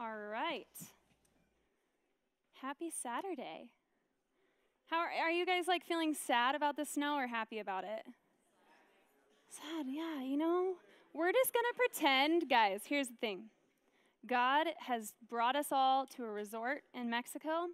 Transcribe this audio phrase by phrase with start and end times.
[0.00, 0.66] All right.
[2.62, 3.68] Happy Saturday.
[4.86, 8.06] How are, are you guys like feeling sad about the snow or happy about it?
[9.50, 10.76] Sad, yeah, you know,
[11.12, 12.80] we're just gonna pretend, guys.
[12.86, 13.50] Here's the thing
[14.26, 17.66] God has brought us all to a resort in Mexico,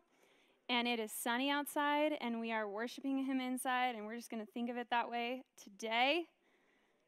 [0.68, 4.46] and it is sunny outside, and we are worshiping Him inside, and we're just gonna
[4.52, 6.24] think of it that way today.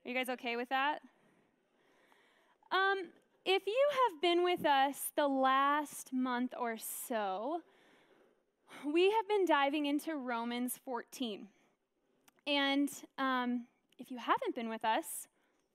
[0.04, 1.00] Are you guys okay with that?
[2.70, 3.08] Um,
[3.50, 7.62] if you have been with us the last month or so,
[8.84, 11.48] we have been diving into Romans 14.
[12.46, 13.64] And um,
[13.98, 15.28] if you haven't been with us,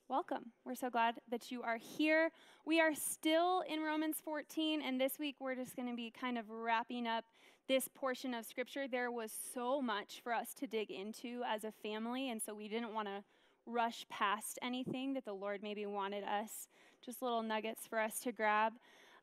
[0.07, 0.51] welcome.
[0.63, 2.29] We're so glad that you are here.
[2.63, 6.37] We are still in Romans 14, and this week we're just going to be kind
[6.37, 7.25] of wrapping up
[7.67, 8.87] this portion of Scripture.
[8.87, 12.67] There was so much for us to dig into as a family, and so we
[12.67, 13.23] didn't want to
[13.65, 16.67] rush past anything that the Lord maybe wanted us,
[17.03, 18.73] just little nuggets for us to grab.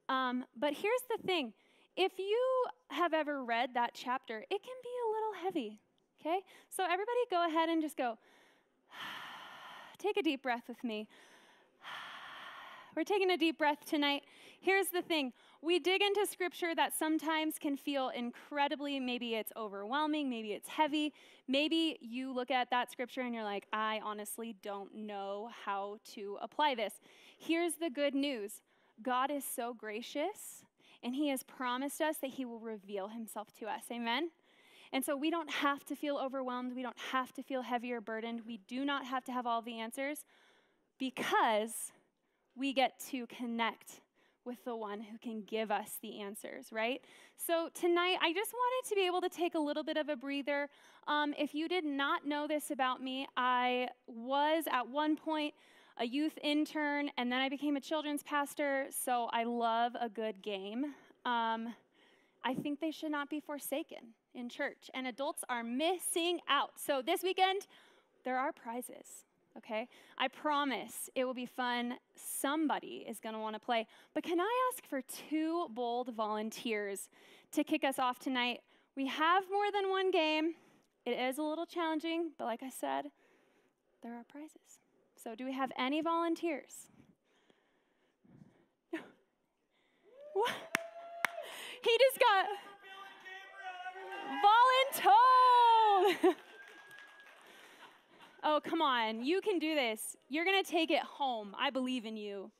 [0.09, 1.53] Um, but here's the thing
[1.97, 5.81] if you have ever read that chapter, it can be a little heavy,
[6.21, 6.41] okay?
[6.69, 8.19] So everybody go ahead and just go,
[9.99, 11.09] take a deep breath with me.
[12.97, 14.23] We're taking a deep breath tonight.
[14.61, 15.33] Here's the thing
[15.63, 21.13] we dig into scripture that sometimes can feel incredibly, maybe it's overwhelming, maybe it's heavy.
[21.47, 26.39] Maybe you look at that scripture and you're like, I honestly don't know how to
[26.41, 26.95] apply this.
[27.39, 28.63] Here's the good news
[29.03, 30.65] God is so gracious,
[31.03, 33.85] and He has promised us that He will reveal Himself to us.
[33.93, 34.31] Amen?
[34.93, 36.75] And so we don't have to feel overwhelmed.
[36.75, 38.43] We don't have to feel heavy or burdened.
[38.47, 40.25] We do not have to have all the answers
[40.99, 41.93] because
[42.57, 44.01] we get to connect
[44.45, 47.01] with the one who can give us the answers, right?
[47.37, 50.17] So tonight, I just wanted to be able to take a little bit of a
[50.17, 50.69] breather.
[51.07, 55.55] Um, if you did not know this about me, I was at one point
[55.99, 60.41] a youth intern, and then I became a children's pastor, so I love a good
[60.43, 60.95] game.
[61.27, 61.75] Um,
[62.43, 66.73] I think they should not be forsaken in church, and adults are missing out.
[66.77, 67.67] So this weekend,
[68.25, 69.25] there are prizes
[69.57, 69.89] okay?
[70.19, 71.95] I promise it will be fun.
[72.15, 73.87] Somebody is going to want to play.
[74.15, 77.09] But can I ask for two bold volunteers
[77.53, 78.61] to kick us off tonight?
[78.97, 80.55] We have more than one game.
[81.07, 83.07] It is a little challenging, but like I said,
[84.03, 84.81] there are prizes.
[85.17, 86.89] So, do we have any volunteers?
[90.33, 90.53] what?
[91.83, 92.47] He just got
[96.23, 96.35] voluntold.
[98.43, 99.23] Oh, come on.
[99.23, 100.17] You can do this.
[100.29, 101.55] You're going to take it home.
[101.59, 102.51] I believe in you.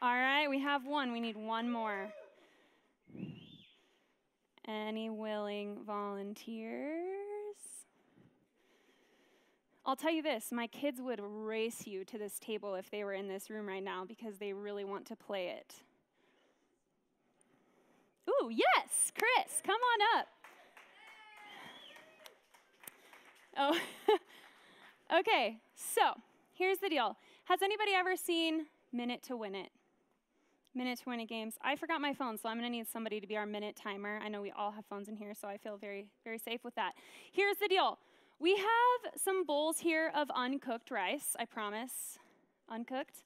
[0.00, 1.12] All right, we have one.
[1.12, 2.12] We need one more.
[4.66, 7.08] Any willing volunteers?
[9.84, 13.14] I'll tell you this my kids would race you to this table if they were
[13.14, 15.74] in this room right now because they really want to play it.
[18.28, 20.26] Ooh, yes, Chris, come on up.
[23.58, 23.76] Oh,
[25.18, 25.58] okay.
[25.74, 26.02] So
[26.52, 27.16] here's the deal.
[27.44, 29.70] Has anybody ever seen Minute to Win It?
[30.74, 31.54] Minute to Win It games.
[31.60, 34.20] I forgot my phone, so I'm going to need somebody to be our minute timer.
[34.22, 36.76] I know we all have phones in here, so I feel very, very safe with
[36.76, 36.92] that.
[37.32, 37.98] Here's the deal.
[38.38, 42.20] We have some bowls here of uncooked rice, I promise,
[42.70, 43.24] uncooked.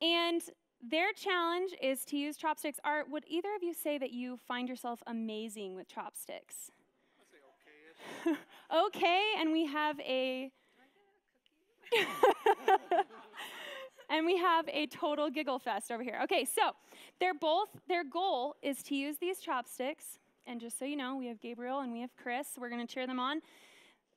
[0.00, 0.40] And
[0.80, 2.78] their challenge is to use chopsticks.
[2.84, 6.70] Art, would either of you say that you find yourself amazing with chopsticks?
[8.86, 10.50] okay, and we have a.
[14.10, 16.20] and we have a total giggle fest over here.
[16.24, 16.72] Okay, so
[17.20, 20.18] they're both, their goal is to use these chopsticks.
[20.46, 22.48] And just so you know, we have Gabriel and we have Chris.
[22.58, 23.42] We're going to cheer them on.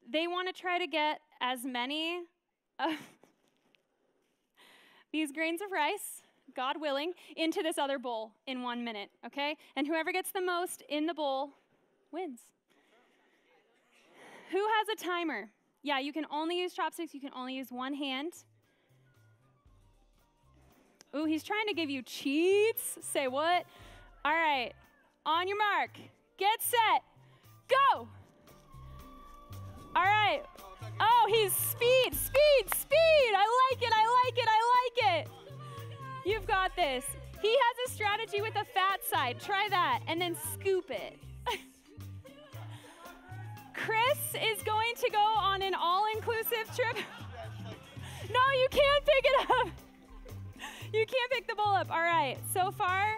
[0.09, 2.21] They want to try to get as many
[2.79, 2.91] of
[5.11, 6.23] these grains of rice,
[6.55, 9.57] God willing, into this other bowl in one minute, okay?
[9.75, 11.51] And whoever gets the most in the bowl
[12.11, 12.39] wins.
[14.51, 15.49] Who has a timer?
[15.83, 18.33] Yeah, you can only use chopsticks, you can only use one hand.
[21.15, 22.97] Ooh, he's trying to give you cheats.
[23.01, 23.65] Say what?
[24.23, 24.71] All right,
[25.25, 25.91] on your mark,
[26.37, 27.03] get set,
[27.67, 28.07] go.
[29.95, 30.43] All right.
[30.99, 33.33] Oh, he's speed, speed, speed.
[33.35, 35.27] I like it, I like it, I like it.
[36.25, 37.05] You've got this.
[37.41, 39.39] He has a strategy with the fat side.
[39.39, 41.17] Try that and then scoop it.
[43.85, 46.97] Chris is going to go on an all inclusive trip.
[48.29, 49.67] no, you can't pick it up.
[50.93, 51.89] You can't pick the bowl up.
[51.89, 53.15] All right, so far.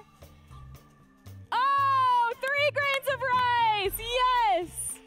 [1.51, 3.99] Oh, three grains of rice.
[3.99, 4.99] Yes.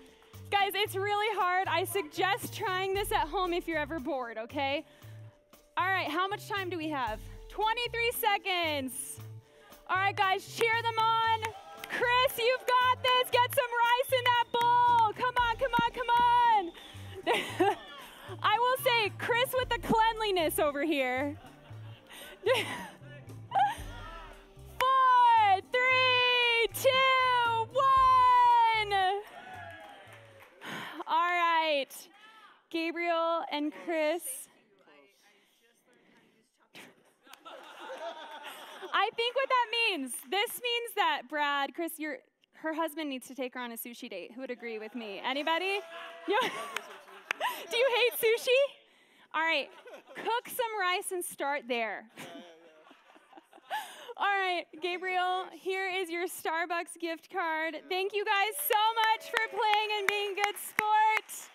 [0.51, 1.69] Guys, it's really hard.
[1.69, 4.85] I suggest trying this at home if you're ever bored, okay?
[5.77, 7.21] All right, how much time do we have?
[7.51, 9.21] 23 seconds.
[9.89, 11.43] All right, guys, cheer them on.
[11.89, 13.31] Chris, you've got this.
[13.31, 14.87] Get some rice in that bowl.
[14.97, 15.46] Come on, come on.
[18.43, 21.37] I will say, Chris with the cleanliness over here.
[24.79, 26.89] Four, three, two,
[27.73, 28.93] one.
[31.07, 31.89] All right.
[32.71, 34.23] Gabriel and Chris.
[38.93, 42.19] I think what that means, this means that Brad, Chris, your
[42.55, 44.33] her husband needs to take her on a sushi date.
[44.35, 45.21] Who would agree with me?
[45.25, 45.81] Anybody?
[46.27, 46.49] Yeah.
[47.71, 48.61] Do you hate sushi?
[49.35, 49.69] All right,
[50.15, 52.05] cook some rice and start there.
[54.19, 57.77] All right, Gabriel, here is your Starbucks gift card.
[57.91, 61.51] Thank you guys so much for playing and being good sport.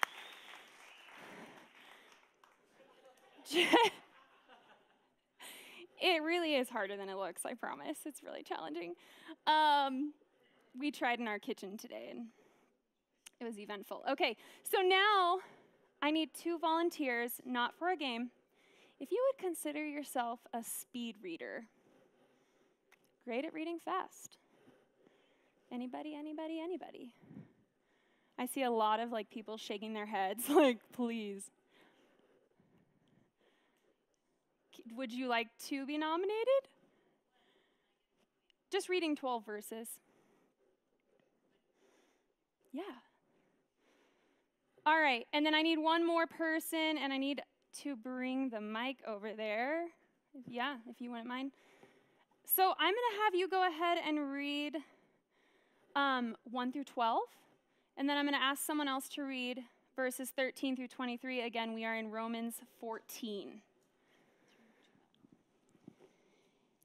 [6.01, 7.97] it really is harder than it looks, I promise.
[8.05, 8.93] It's really challenging.
[9.47, 10.13] Um,
[10.79, 12.27] we tried in our kitchen today and
[13.39, 14.03] it was eventful.
[14.11, 15.39] Okay, so now
[16.01, 18.31] I need two volunteers, not for a game.
[18.99, 21.65] If you would consider yourself a speed reader,
[23.23, 24.37] great at reading fast.
[25.71, 27.13] Anybody, anybody, anybody?
[28.37, 31.49] I see a lot of like people shaking their heads like, please.
[34.95, 36.67] Would you like to be nominated?
[38.71, 39.87] Just reading 12 verses.
[42.71, 42.83] Yeah.
[44.85, 47.41] All right, and then I need one more person, and I need
[47.83, 49.85] to bring the mic over there.
[50.47, 51.51] Yeah, if you wouldn't mind.
[52.45, 54.77] So I'm going to have you go ahead and read
[55.95, 57.21] um, 1 through 12,
[57.97, 59.59] and then I'm going to ask someone else to read
[59.95, 61.41] verses 13 through 23.
[61.41, 63.61] Again, we are in Romans 14.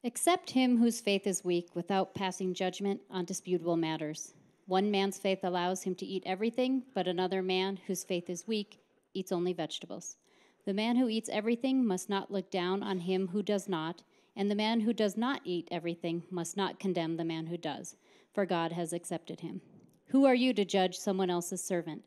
[0.04, 4.34] Accept him whose faith is weak without passing judgment on disputable matters.
[4.66, 8.80] One man's faith allows him to eat everything, but another man whose faith is weak
[9.14, 10.16] eats only vegetables.
[10.64, 14.02] The man who eats everything must not look down on him who does not,
[14.34, 17.96] and the man who does not eat everything must not condemn the man who does,
[18.34, 19.60] for God has accepted him.
[20.08, 22.02] Who are you to judge someone else's servant?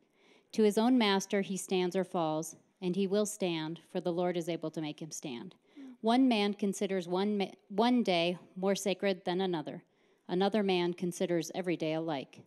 [0.51, 4.35] To his own master he stands or falls, and he will stand, for the Lord
[4.35, 5.55] is able to make him stand.
[6.01, 9.83] One man considers one, ma- one day more sacred than another.
[10.31, 12.43] Another man considers every day alike.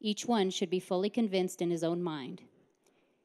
[0.00, 2.42] Each one should be fully convinced in his own mind.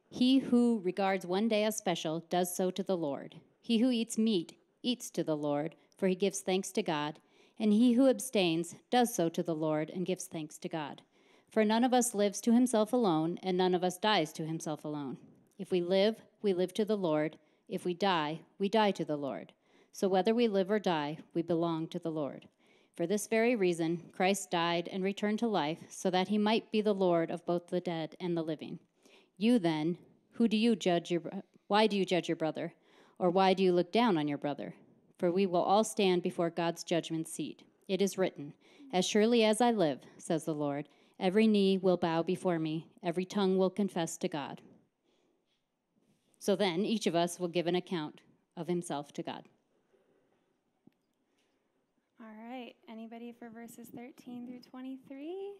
[0.08, 3.36] He who regards one day as special does so to the Lord.
[3.60, 7.20] He who eats meat eats to the Lord, for he gives thanks to God.
[7.60, 11.02] And he who abstains does so to the Lord and gives thanks to God.
[11.48, 14.84] For none of us lives to himself alone, and none of us dies to himself
[14.84, 15.18] alone.
[15.56, 17.36] If we live, we live to the Lord.
[17.68, 19.52] If we die, we die to the Lord.
[19.92, 22.48] So whether we live or die, we belong to the Lord.
[22.96, 26.80] For this very reason, Christ died and returned to life, so that he might be
[26.80, 28.78] the Lord of both the dead and the living.
[29.38, 29.96] You then,
[30.32, 31.22] who do you judge your
[31.70, 32.74] why do you judge your brother?
[33.20, 34.74] Or why do you look down on your brother?
[35.18, 37.62] For we will all stand before God's judgment seat.
[37.86, 38.54] It is written,
[38.92, 40.88] As surely as I live, says the Lord,
[41.20, 44.60] every knee will bow before me, every tongue will confess to God.
[46.40, 48.20] So then, each of us will give an account
[48.56, 49.44] of himself to God.
[52.20, 55.52] All right, anybody for verses 13 through 23?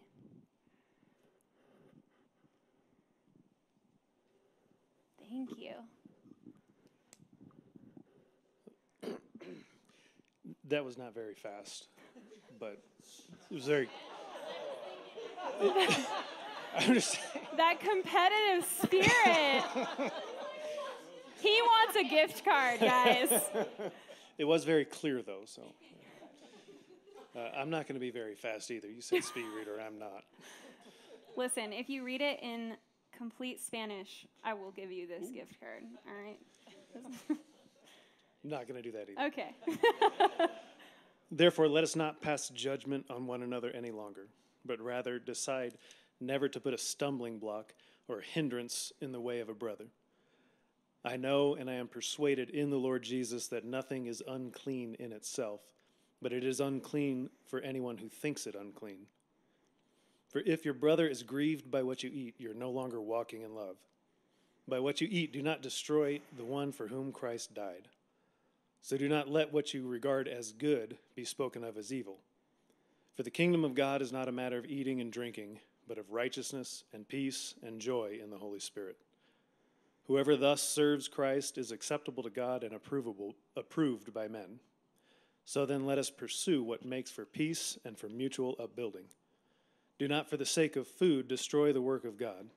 [5.29, 5.73] Thank you.
[10.67, 11.87] That was not very fast,
[12.59, 12.77] but
[13.49, 13.89] it was very.
[15.61, 17.45] I understand.
[17.57, 19.63] That competitive spirit.
[21.41, 23.31] he wants a gift card, guys.
[24.37, 25.61] It was very clear though, so.
[27.35, 28.89] Uh, I'm not going to be very fast either.
[28.89, 30.23] You said speed reader, I'm not.
[31.37, 32.75] Listen, if you read it in
[33.17, 35.83] complete Spanish, I will give you this gift card.
[36.07, 36.39] All right?
[37.35, 37.37] I'm
[38.49, 39.27] not going to do that either.
[39.27, 40.47] Okay.
[41.31, 44.27] Therefore, let us not pass judgment on one another any longer,
[44.65, 45.77] but rather decide
[46.19, 47.73] never to put a stumbling block
[48.09, 49.85] or a hindrance in the way of a brother.
[51.03, 55.13] I know and I am persuaded in the Lord Jesus that nothing is unclean in
[55.13, 55.61] itself,
[56.21, 59.07] but it is unclean for anyone who thinks it unclean.
[60.29, 63.53] For if your brother is grieved by what you eat, you're no longer walking in
[63.53, 63.77] love.
[64.67, 67.87] By what you eat, do not destroy the one for whom Christ died.
[68.81, 72.19] So do not let what you regard as good be spoken of as evil.
[73.15, 76.11] For the kingdom of God is not a matter of eating and drinking, but of
[76.11, 78.97] righteousness and peace and joy in the Holy Spirit.
[80.07, 84.59] Whoever thus serves Christ is acceptable to God and approvable, approved by men.
[85.51, 89.03] So then let us pursue what makes for peace and for mutual upbuilding.
[89.99, 92.47] Do not, for the sake of food, destroy the work of God.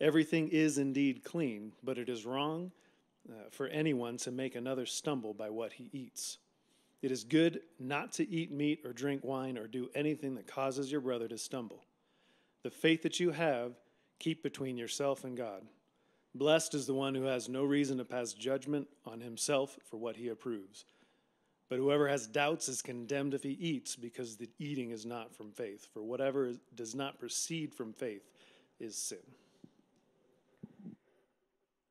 [0.00, 2.72] Everything is indeed clean, but it is wrong
[3.28, 6.38] uh, for anyone to make another stumble by what he eats.
[7.02, 10.90] It is good not to eat meat or drink wine or do anything that causes
[10.90, 11.84] your brother to stumble.
[12.62, 13.72] The faith that you have,
[14.18, 15.64] keep between yourself and God.
[16.34, 20.16] Blessed is the one who has no reason to pass judgment on himself for what
[20.16, 20.86] he approves.
[21.68, 25.52] But whoever has doubts is condemned if he eats, because the eating is not from
[25.52, 25.86] faith.
[25.92, 28.22] For whatever does not proceed from faith
[28.80, 29.18] is sin.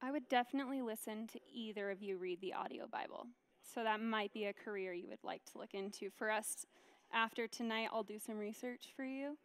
[0.02, 3.28] I would definitely listen to either of you read the audio Bible.
[3.62, 6.10] So that might be a career you would like to look into.
[6.10, 6.66] For us,
[7.14, 9.38] after tonight, I'll do some research for you.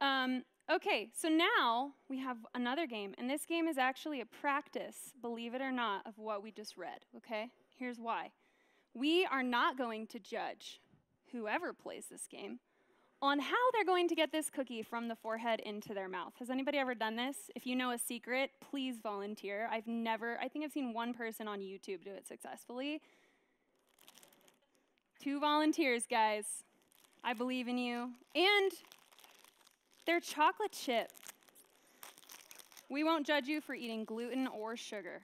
[0.00, 5.12] Um, okay, so now we have another game, and this game is actually a practice,
[5.20, 7.00] believe it or not, of what we just read.
[7.16, 8.30] Okay, here's why.
[8.94, 10.80] We are not going to judge
[11.32, 12.60] whoever plays this game
[13.20, 16.34] on how they're going to get this cookie from the forehead into their mouth.
[16.38, 17.50] Has anybody ever done this?
[17.56, 19.68] If you know a secret, please volunteer.
[19.72, 23.00] I've never, I think I've seen one person on YouTube do it successfully.
[25.20, 26.44] Two volunteers, guys.
[27.24, 28.10] I believe in you.
[28.34, 28.72] And
[30.06, 31.10] they're chocolate chip.
[32.90, 35.22] We won't judge you for eating gluten or sugar.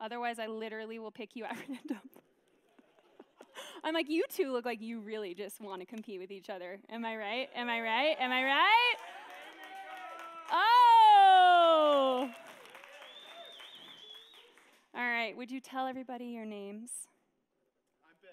[0.00, 2.00] Otherwise, I literally will pick you at random.
[3.84, 6.78] I'm like, you two look like you really just want to compete with each other.
[6.90, 7.48] Am I right?
[7.54, 8.16] Am I right?
[8.18, 8.96] Am I right?
[10.52, 12.30] Oh!
[14.96, 16.90] All right, would you tell everybody your names?
[18.04, 18.30] I'm Ben.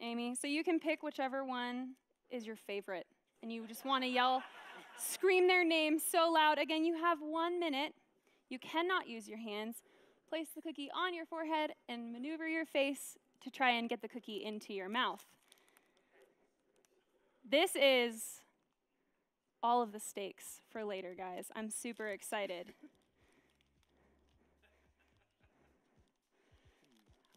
[0.00, 0.24] And I'm Amy.
[0.28, 0.34] Amy.
[0.34, 1.90] So you can pick whichever one
[2.30, 3.06] is your favorite.
[3.42, 4.42] And you just want to yell,
[4.98, 6.58] scream their name so loud.
[6.58, 7.92] Again, you have one minute.
[8.48, 9.76] You cannot use your hands
[10.28, 14.08] place the cookie on your forehead and maneuver your face to try and get the
[14.08, 15.24] cookie into your mouth.
[17.48, 18.40] This is
[19.62, 21.46] all of the stakes for later, guys.
[21.54, 22.72] I'm super excited.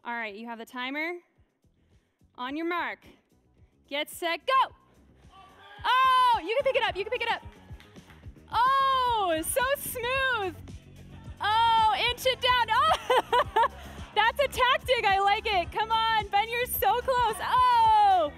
[0.04, 1.12] All right, you have the timer.
[2.38, 3.00] On your mark.
[3.88, 4.74] Get set, go!
[5.84, 7.42] Oh, you can pick it up, you can pick it up.
[8.52, 10.54] Oh, so smooth.
[11.40, 12.66] Oh, inch it down.
[13.32, 13.68] Oh,
[14.14, 15.04] that's a tactic.
[15.06, 15.70] I like it.
[15.72, 17.36] Come on, Ben, you're so close.
[17.42, 18.32] Oh,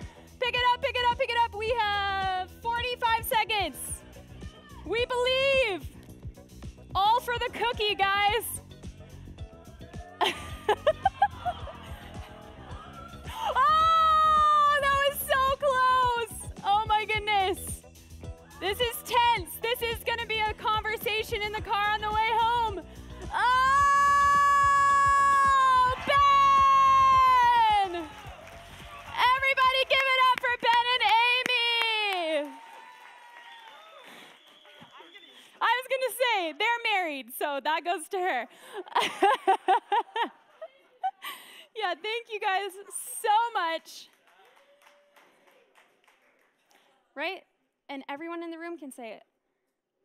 [48.93, 49.23] can say it.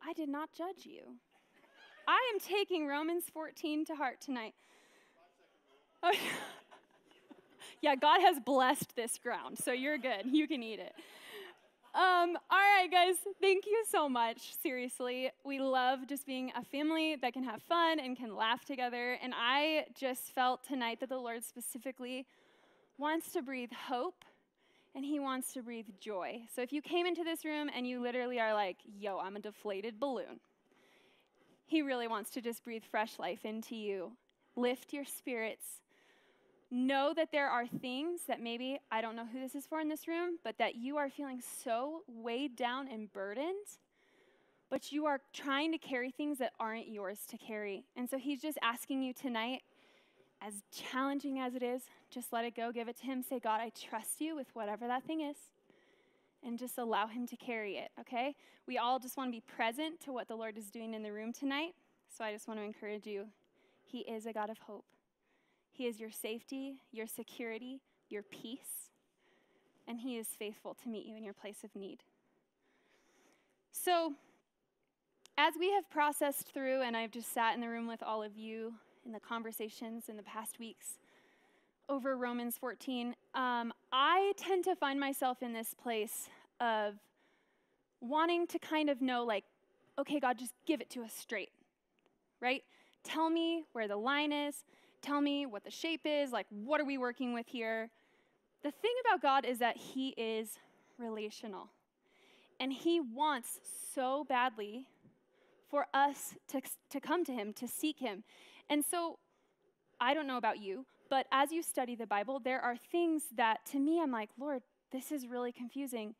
[0.06, 1.02] I did not judge you.
[2.06, 4.54] I am taking Romans 14 to heart tonight.
[6.02, 6.12] Oh,
[7.82, 10.24] yeah, God has blessed this ground, so you're good.
[10.24, 10.92] You can eat it.
[11.94, 14.54] Um, all right, guys, thank you so much.
[14.62, 19.18] Seriously, we love just being a family that can have fun and can laugh together.
[19.22, 22.26] And I just felt tonight that the Lord specifically
[22.98, 24.24] wants to breathe hope
[24.98, 26.40] and He wants to breathe joy.
[26.52, 29.40] So if you came into this room and you literally are like, yo, I'm a
[29.40, 30.40] deflated balloon,
[31.66, 34.16] He really wants to just breathe fresh life into you,
[34.56, 35.64] lift your spirits.
[36.72, 39.88] Know that there are things that maybe, I don't know who this is for in
[39.88, 43.78] this room, but that you are feeling so weighed down and burdened,
[44.68, 47.84] but you are trying to carry things that aren't yours to carry.
[47.96, 49.62] And so he's just asking you tonight,
[50.40, 53.60] as challenging as it is, just let it go, give it to him, say, God,
[53.60, 55.36] I trust you with whatever that thing is,
[56.44, 58.34] and just allow him to carry it, okay?
[58.66, 61.12] We all just want to be present to what the Lord is doing in the
[61.12, 61.74] room tonight.
[62.16, 63.26] So I just want to encourage you.
[63.84, 64.84] He is a God of hope.
[65.70, 68.90] He is your safety, your security, your peace,
[69.86, 72.02] and He is faithful to meet you in your place of need.
[73.70, 74.14] So,
[75.36, 78.36] as we have processed through, and I've just sat in the room with all of
[78.36, 78.74] you
[79.08, 80.98] in the conversations in the past weeks
[81.88, 86.28] over Romans 14, um, I tend to find myself in this place
[86.60, 86.94] of
[88.02, 89.44] wanting to kind of know, like,
[89.98, 91.50] okay, God, just give it to us straight,
[92.40, 92.62] right?
[93.02, 94.64] Tell me where the line is.
[95.00, 96.30] Tell me what the shape is.
[96.30, 97.90] Like, what are we working with here?
[98.62, 100.58] The thing about God is that He is
[100.98, 101.70] relational.
[102.60, 103.60] And He wants
[103.94, 104.86] so badly
[105.70, 106.60] for us to,
[106.90, 108.24] to come to Him, to seek Him.
[108.70, 109.18] And so,
[110.00, 113.64] I don't know about you, but as you study the Bible, there are things that
[113.72, 116.14] to me, I'm like, Lord, this is really confusing.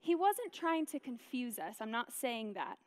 [0.00, 1.76] He wasn't trying to confuse us.
[1.80, 2.78] I'm not saying that.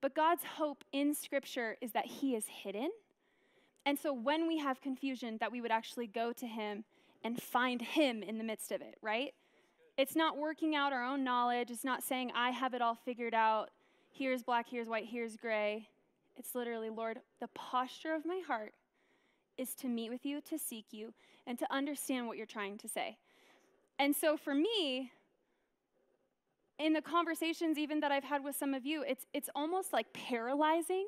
[0.00, 2.90] But God's hope in Scripture is that He is hidden.
[3.86, 6.84] And so when we have confusion, that we would actually go to Him
[7.22, 9.32] and find Him in the midst of it, right?
[9.96, 11.70] It's not working out our own knowledge.
[11.70, 13.70] It's not saying, I have it all figured out.
[14.10, 15.88] Here's black, here's white, here's gray.
[16.36, 18.74] It's literally, Lord, the posture of my heart
[19.56, 21.12] is to meet with you, to seek you,
[21.46, 23.18] and to understand what you're trying to say.
[23.98, 25.12] And so for me,
[26.78, 30.12] in the conversations even that I've had with some of you, it's, it's almost like
[30.12, 31.06] paralyzing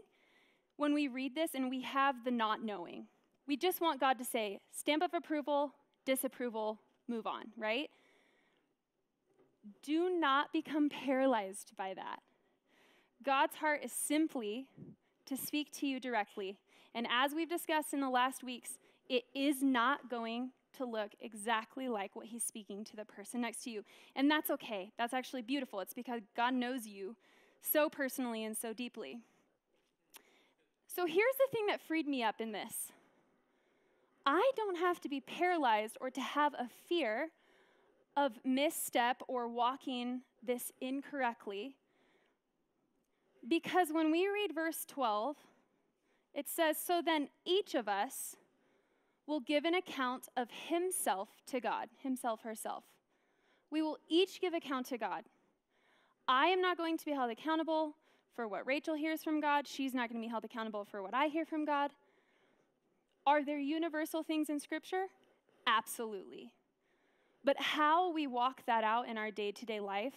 [0.76, 3.06] when we read this and we have the not knowing.
[3.48, 5.72] We just want God to say, stamp of approval,
[6.04, 7.90] disapproval, move on, right?
[9.82, 12.20] Do not become paralyzed by that.
[13.24, 14.66] God's heart is simply
[15.26, 16.58] to speak to you directly.
[16.94, 18.78] And as we've discussed in the last weeks,
[19.08, 23.64] it is not going to look exactly like what he's speaking to the person next
[23.64, 23.84] to you.
[24.14, 24.92] And that's okay.
[24.98, 25.80] That's actually beautiful.
[25.80, 27.16] It's because God knows you
[27.60, 29.18] so personally and so deeply.
[30.86, 32.92] So here's the thing that freed me up in this
[34.24, 37.28] I don't have to be paralyzed or to have a fear
[38.16, 41.76] of misstep or walking this incorrectly.
[43.48, 45.36] Because when we read verse 12,
[46.34, 48.36] it says, So then each of us
[49.26, 52.84] will give an account of himself to God, himself, herself.
[53.70, 55.24] We will each give account to God.
[56.28, 57.94] I am not going to be held accountable
[58.34, 59.66] for what Rachel hears from God.
[59.66, 61.90] She's not going to be held accountable for what I hear from God.
[63.26, 65.06] Are there universal things in Scripture?
[65.66, 66.52] Absolutely.
[67.44, 70.14] But how we walk that out in our day to day life,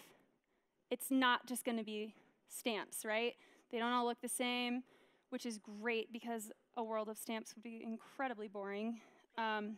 [0.90, 2.14] it's not just going to be
[2.50, 3.34] stamps, right?
[3.70, 4.82] They don't all look the same,
[5.30, 9.00] which is great because a world of stamps would be incredibly boring.
[9.38, 9.76] Um,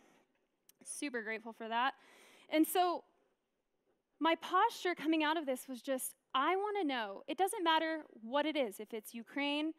[0.84, 1.94] super grateful for that.
[2.50, 3.04] And so,
[4.18, 7.22] my posture coming out of this was just I want to know.
[7.28, 9.74] It doesn't matter what it is, if it's Ukraine,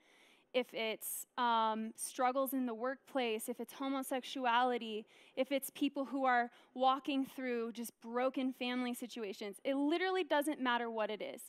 [0.53, 6.51] if it's um, struggles in the workplace, if it's homosexuality, if it's people who are
[6.75, 9.57] walking through just broken family situations.
[9.63, 11.41] It literally doesn't matter what it is.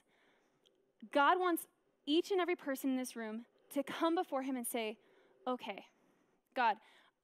[1.12, 1.66] God wants
[2.06, 4.96] each and every person in this room to come before Him and say,
[5.46, 5.84] okay,
[6.54, 6.76] God,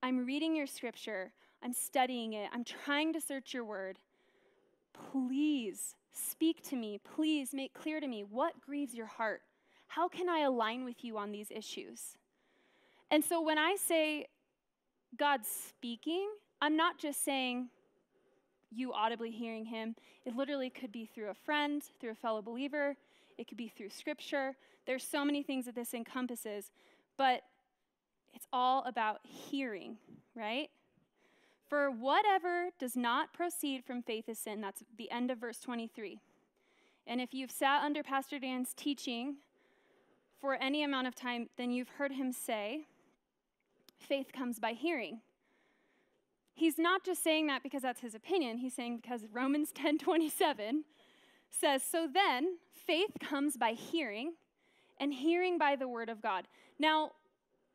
[0.02, 3.98] I'm reading your scripture, I'm studying it, I'm trying to search your word.
[5.12, 6.98] Please speak to me.
[7.14, 9.42] Please make clear to me what grieves your heart.
[9.86, 12.16] How can I align with you on these issues?
[13.10, 14.26] And so when I say
[15.16, 16.28] God's speaking,
[16.62, 17.68] I'm not just saying
[18.70, 19.96] you audibly hearing him.
[20.24, 22.96] It literally could be through a friend, through a fellow believer,
[23.38, 24.56] it could be through scripture.
[24.86, 26.70] There's so many things that this encompasses,
[27.16, 27.42] but
[28.34, 29.96] it's all about hearing,
[30.34, 30.68] right?
[31.68, 34.60] For whatever does not proceed from faith is sin.
[34.60, 36.20] That's the end of verse 23.
[37.06, 39.36] And if you've sat under Pastor Dan's teaching
[40.40, 42.82] for any amount of time, then you've heard him say,
[43.98, 45.20] faith comes by hearing.
[46.54, 48.58] He's not just saying that because that's his opinion.
[48.58, 50.82] He's saying because Romans 10:27
[51.50, 54.34] says, "So then, faith comes by hearing,
[54.98, 57.12] and hearing by the word of God." Now,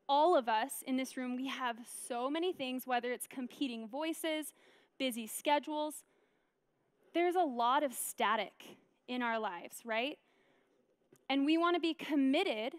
[0.08, 4.54] all of us in this room, we have so many things, whether it's competing voices,
[4.98, 6.04] busy schedules.
[7.14, 10.20] There's a lot of static in our lives, right?
[11.30, 12.76] And we want to be committed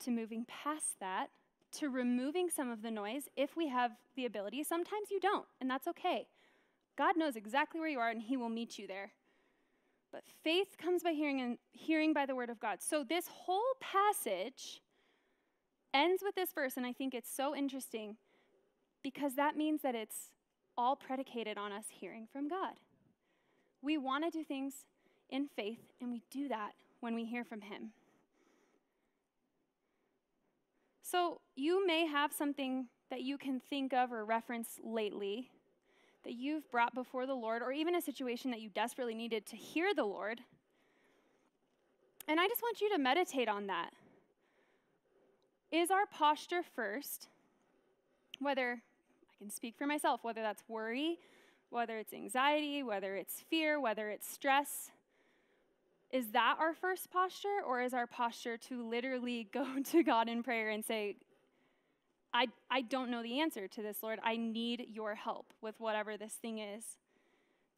[0.00, 1.30] to moving past that,
[1.72, 4.62] to removing some of the noise if we have the ability.
[4.62, 6.28] Sometimes you don't, and that's okay.
[6.96, 9.12] God knows exactly where you are, and He will meet you there.
[10.12, 12.78] But faith comes by hearing, and hearing by the word of God.
[12.80, 14.80] So, this whole passage
[15.92, 18.16] ends with this verse, and I think it's so interesting
[19.02, 20.30] because that means that it's
[20.76, 22.74] all predicated on us hearing from God.
[23.82, 24.86] We want to do things
[25.30, 27.90] in faith, and we do that when we hear from Him.
[31.02, 35.50] So, you may have something that you can think of or reference lately
[36.24, 39.56] that you've brought before the Lord, or even a situation that you desperately needed to
[39.56, 40.40] hear the Lord.
[42.26, 43.90] And I just want you to meditate on that.
[45.70, 47.28] Is our posture first,
[48.38, 51.18] whether I can speak for myself, whether that's worry,
[51.70, 54.90] whether it's anxiety, whether it's fear, whether it's stress,
[56.12, 60.42] is that our first posture, or is our posture to literally go to God in
[60.42, 61.16] prayer and say,
[62.34, 64.18] I, I don't know the answer to this, Lord.
[64.24, 66.98] I need your help with whatever this thing is.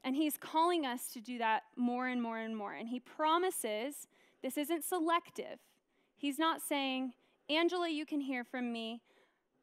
[0.02, 2.72] And He's calling us to do that more and more and more.
[2.72, 4.08] And He promises
[4.42, 5.58] this isn't selective.
[6.16, 7.12] He's not saying,
[7.50, 9.02] Angela, you can hear from me.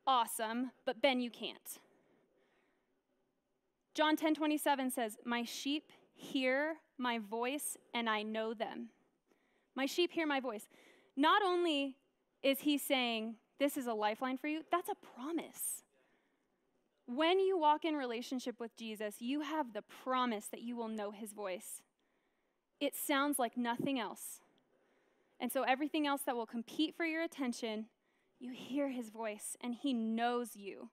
[0.05, 1.79] Awesome, but Ben, you can't.
[3.95, 8.89] John 10 27 says, My sheep hear my voice and I know them.
[9.75, 10.67] My sheep hear my voice.
[11.15, 11.95] Not only
[12.43, 15.83] is he saying, This is a lifeline for you, that's a promise.
[17.05, 21.11] When you walk in relationship with Jesus, you have the promise that you will know
[21.11, 21.81] his voice.
[22.79, 24.39] It sounds like nothing else.
[25.39, 27.87] And so, everything else that will compete for your attention,
[28.39, 30.89] you hear his voice and he knows you.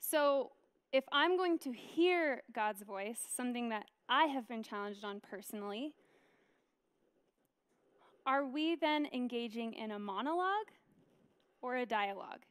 [0.00, 0.52] So,
[0.92, 5.94] if I'm going to hear God's voice, something that I have been challenged on personally,
[8.28, 10.68] are we then engaging in a monologue
[11.62, 12.42] or a dialogue?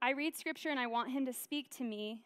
[0.00, 2.22] I read scripture and I want him to speak to me,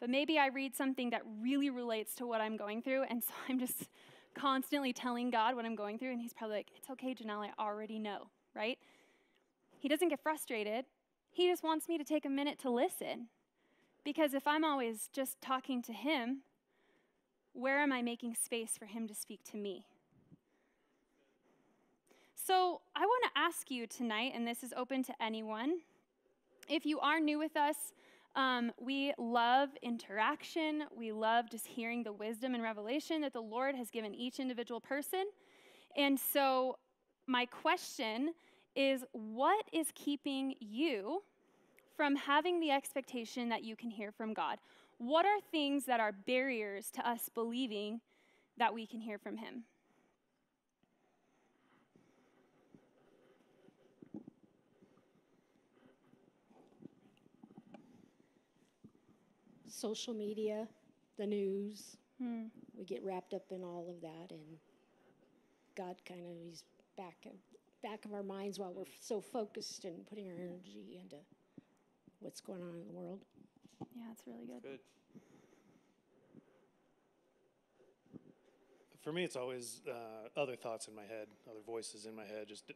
[0.00, 3.34] but maybe I read something that really relates to what I'm going through, and so
[3.50, 3.90] I'm just
[4.34, 7.62] constantly telling God what I'm going through, and he's probably like, It's okay, Janelle, I
[7.62, 8.78] already know, right?
[9.78, 10.86] He doesn't get frustrated.
[11.30, 13.28] He just wants me to take a minute to listen.
[14.04, 16.38] Because if I'm always just talking to him,
[17.52, 19.84] where am I making space for him to speak to me?
[22.50, 25.78] So I want to ask you tonight, and this is open to anyone.
[26.68, 27.76] If you are new with us,
[28.34, 30.82] um, we love interaction.
[30.92, 34.80] We love just hearing the wisdom and revelation that the Lord has given each individual
[34.80, 35.26] person.
[35.96, 36.76] And so,
[37.28, 38.34] my question
[38.74, 41.22] is what is keeping you
[41.96, 44.58] from having the expectation that you can hear from God?
[44.98, 48.00] What are things that are barriers to us believing
[48.56, 49.62] that we can hear from Him?
[59.80, 60.68] Social media,
[61.18, 61.96] the news.
[62.20, 62.44] Hmm.
[62.76, 64.58] We get wrapped up in all of that, and
[65.76, 66.64] God kind of is
[66.96, 67.32] back of,
[67.82, 71.16] back of our minds while we're so focused and putting our energy into
[72.20, 73.20] what's going on in the world.
[73.96, 74.62] Yeah, it's really good.
[74.62, 74.80] Good.
[79.02, 82.48] For me, it's always uh, other thoughts in my head, other voices in my head,
[82.48, 82.74] just uh,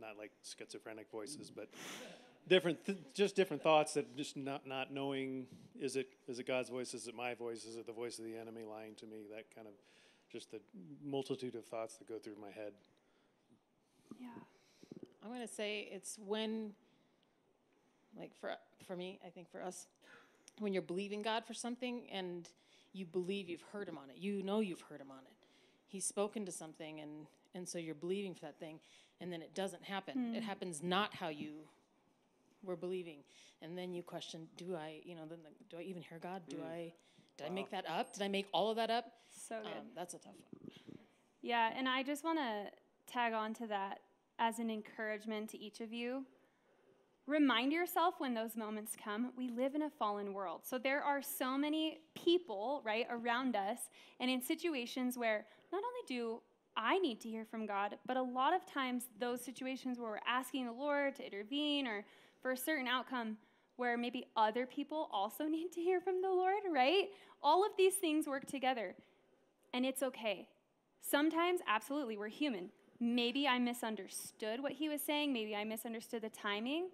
[0.00, 1.68] not like schizophrenic voices, but
[2.48, 5.46] different, th- just different thoughts that just not not knowing
[5.80, 8.24] is it is it God's voice, is it my voice, is it the voice of
[8.24, 9.18] the enemy lying to me?
[9.34, 9.74] That kind of
[10.32, 10.60] just the
[11.04, 12.72] multitude of thoughts that go through my head.
[14.20, 14.28] Yeah.
[15.22, 16.72] I'm going to say it's when,
[18.18, 18.54] like for
[18.86, 19.86] for me, I think for us,
[20.58, 22.48] when you're believing God for something and
[22.92, 25.36] you believe you've heard Him on it, you know you've heard Him on it.
[25.86, 28.80] He's spoken to something, and and so you're believing for that thing,
[29.20, 30.34] and then it doesn't happen.
[30.34, 30.46] It hmm.
[30.46, 31.52] happens not how you
[32.64, 33.18] were believing,
[33.62, 36.42] and then you question, do I, you know, then the, do I even hear God?
[36.48, 36.92] Do I,
[37.36, 38.12] did I make that up?
[38.12, 39.06] Did I make all of that up?
[39.30, 39.68] So good.
[39.68, 40.72] Um, that's a tough one.
[41.42, 44.00] Yeah, and I just want to tag on to that
[44.38, 46.24] as an encouragement to each of you.
[47.26, 49.32] Remind yourself when those moments come.
[49.36, 50.62] We live in a fallen world.
[50.64, 53.78] So there are so many people, right, around us
[54.18, 56.40] and in situations where not only do
[56.74, 60.20] I need to hear from God, but a lot of times those situations where we're
[60.26, 62.04] asking the Lord to intervene or
[62.40, 63.36] for a certain outcome
[63.76, 67.06] where maybe other people also need to hear from the Lord, right?
[67.42, 68.94] All of these things work together.
[69.72, 70.48] And it's okay.
[71.00, 72.70] Sometimes, absolutely, we're human.
[73.00, 75.32] Maybe I misunderstood what he was saying.
[75.32, 76.88] Maybe I misunderstood the timing.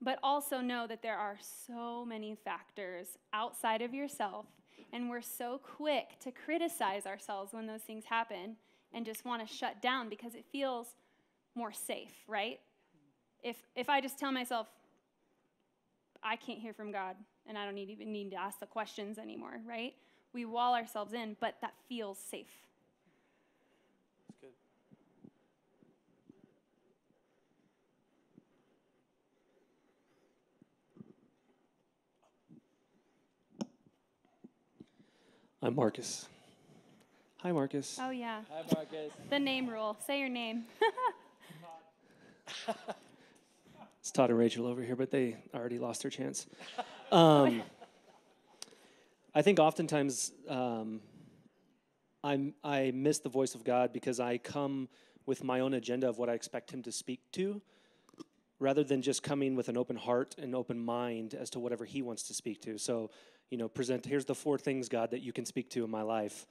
[0.00, 4.46] But also know that there are so many factors outside of yourself.
[4.92, 8.56] And we're so quick to criticize ourselves when those things happen
[8.92, 10.94] and just want to shut down because it feels
[11.54, 12.60] more safe, right?
[13.42, 14.66] If, if I just tell myself,
[16.22, 19.18] I can't hear from God and I don't need, even need to ask the questions
[19.18, 19.94] anymore, right?
[20.32, 22.46] We wall ourselves in, but that feels safe.
[24.28, 24.50] That's good.
[35.62, 36.28] I'm Marcus.
[37.38, 37.98] Hi, Marcus.
[38.02, 38.42] Oh, yeah.
[38.50, 39.12] Hi, Marcus.
[39.30, 39.96] The name rule.
[40.06, 40.64] Say your name.
[44.08, 46.46] It's Todd and Rachel over here, but they already lost their chance.
[47.10, 47.62] Um,
[49.34, 51.00] I think oftentimes um,
[52.22, 54.90] I'm, I miss the voice of God because I come
[55.24, 57.62] with my own agenda of what I expect Him to speak to,
[58.58, 62.02] rather than just coming with an open heart and open mind as to whatever He
[62.02, 62.76] wants to speak to.
[62.76, 63.10] So,
[63.48, 66.02] you know, present, here's the four things, God, that you can speak to in my
[66.02, 66.46] life.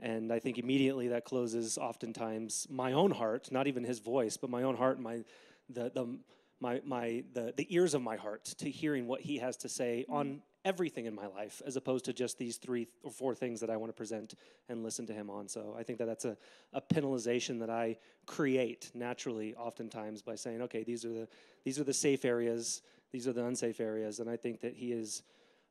[0.00, 4.50] And I think immediately that closes oftentimes my own heart, not even his voice, but
[4.50, 5.22] my own heart, my,
[5.68, 6.18] the, the,
[6.60, 10.04] my, my, the, the ears of my heart to hearing what he has to say
[10.08, 13.70] on everything in my life, as opposed to just these three or four things that
[13.70, 14.34] I want to present
[14.68, 15.48] and listen to him on.
[15.48, 16.36] So I think that that's a,
[16.72, 21.28] a penalization that I create naturally, oftentimes, by saying, okay, these are the
[21.64, 24.92] these are the safe areas, these are the unsafe areas, and I think that he
[24.92, 25.22] is.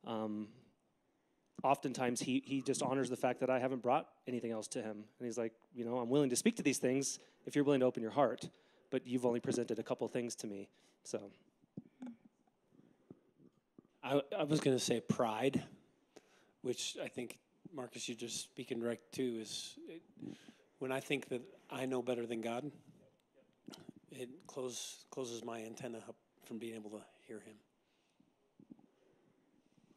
[0.06, 0.48] Um,
[1.62, 5.04] oftentimes he, he just honors the fact that I haven't brought anything else to him.
[5.18, 7.80] And he's like, you know, I'm willing to speak to these things if you're willing
[7.80, 8.50] to open your heart,
[8.94, 10.68] but you've only presented a couple things to me.
[11.02, 11.20] So
[14.04, 15.64] I, I was going to say pride,
[16.62, 17.40] which I think,
[17.74, 20.00] Marcus, you're just speaking direct to, is it,
[20.78, 22.70] when I think that I know better than God,
[24.12, 27.56] it close, closes my antenna up from being able to hear Him.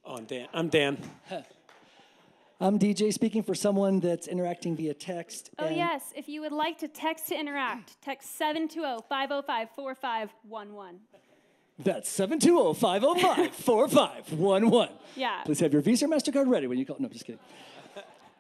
[0.05, 0.47] Oh, I'm Dan.
[0.55, 0.97] I'm Dan.
[2.60, 5.52] I'm DJ speaking for someone that's interacting via text.
[5.60, 6.12] Oh, yes.
[6.15, 11.00] If you would like to text to interact, text 720 505 4511.
[11.78, 14.96] That's 720 505 4511.
[15.15, 15.43] Yeah.
[15.46, 16.96] Please have your Visa or MasterCard ready when you call.
[17.00, 17.39] No, just kidding.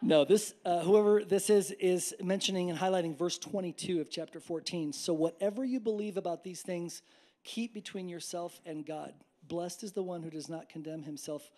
[0.01, 4.93] No, this, uh, whoever this is, is mentioning and highlighting verse 22 of chapter 14.
[4.93, 7.01] So, whatever you believe about these things,
[7.43, 9.13] keep between yourself and God.
[9.47, 11.49] Blessed is the one who does not condemn himself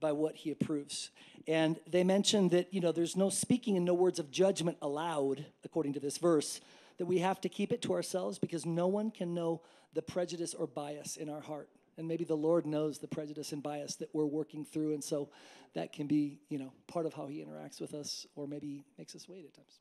[0.00, 1.10] by what he approves.
[1.46, 5.46] And they mentioned that, you know, there's no speaking and no words of judgment allowed,
[5.64, 6.60] according to this verse,
[6.98, 9.60] that we have to keep it to ourselves because no one can know
[9.94, 11.68] the prejudice or bias in our heart.
[11.98, 14.92] And maybe the Lord knows the prejudice and bias that we're working through.
[14.92, 15.30] And so
[15.74, 19.14] that can be, you know, part of how he interacts with us or maybe makes
[19.14, 19.78] us wait at times.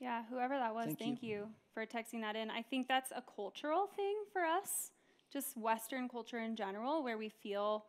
[0.00, 1.28] Yeah, whoever that was, Thank thank, you.
[1.28, 1.48] you.
[1.74, 2.50] for texting that in.
[2.50, 4.90] I think that's a cultural thing for us,
[5.32, 7.84] just Western culture in general, where we feel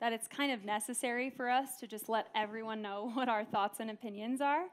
[0.00, 3.80] that it's kind of necessary for us to just let everyone know what our thoughts
[3.80, 4.64] and opinions are.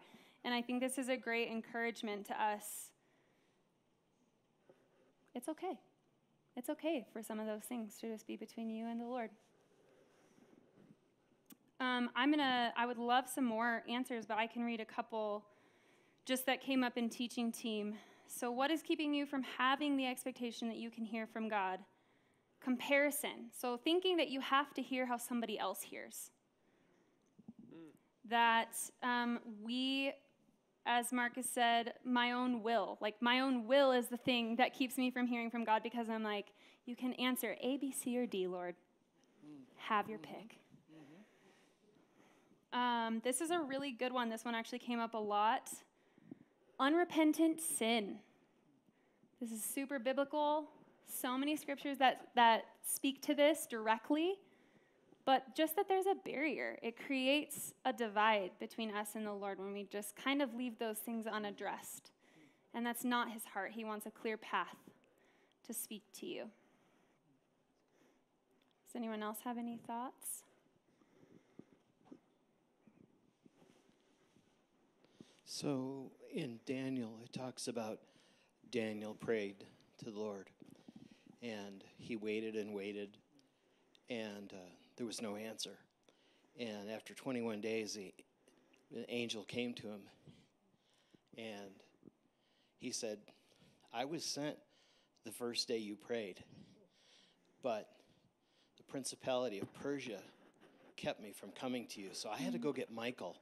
[0.43, 2.91] And I think this is a great encouragement to us.
[5.35, 5.79] It's okay.
[6.55, 9.29] It's okay for some of those things to just be between you and the Lord.
[11.79, 12.73] Um, I'm gonna.
[12.75, 15.45] I would love some more answers, but I can read a couple
[16.25, 17.93] just that came up in teaching team.
[18.25, 21.79] So, what is keeping you from having the expectation that you can hear from God?
[22.63, 23.49] Comparison.
[23.57, 26.31] So, thinking that you have to hear how somebody else hears.
[28.29, 30.11] That um, we,
[30.85, 34.97] as Marcus said, my own will, like my own will is the thing that keeps
[34.97, 36.47] me from hearing from God because I'm like,
[36.85, 38.75] you can answer A, B, C, or D, Lord.
[39.77, 40.57] Have your pick.
[42.73, 44.29] Um, this is a really good one.
[44.29, 45.69] This one actually came up a lot.
[46.79, 48.17] Unrepentant sin.
[49.39, 50.69] This is super biblical.
[51.07, 54.35] So many scriptures that, that speak to this directly.
[55.25, 59.59] But just that there's a barrier, it creates a divide between us and the Lord
[59.59, 62.11] when we just kind of leave those things unaddressed.
[62.73, 63.71] And that's not his heart.
[63.75, 64.77] He wants a clear path
[65.65, 66.43] to speak to you.
[68.85, 70.43] Does anyone else have any thoughts?
[75.43, 77.99] So in Daniel, it talks about
[78.71, 79.65] Daniel prayed
[79.97, 80.49] to the Lord,
[81.41, 83.17] and he waited and waited,
[84.09, 85.77] and uh, there was no answer.
[86.59, 88.13] And after 21 days, the,
[88.91, 90.01] the angel came to him,
[91.37, 91.71] and
[92.79, 93.19] he said,
[93.93, 94.57] I was sent
[95.25, 96.43] the first day you prayed,
[97.61, 97.89] but
[98.77, 100.19] the principality of Persia
[100.95, 102.09] kept me from coming to you.
[102.13, 103.37] So I had to go get Michael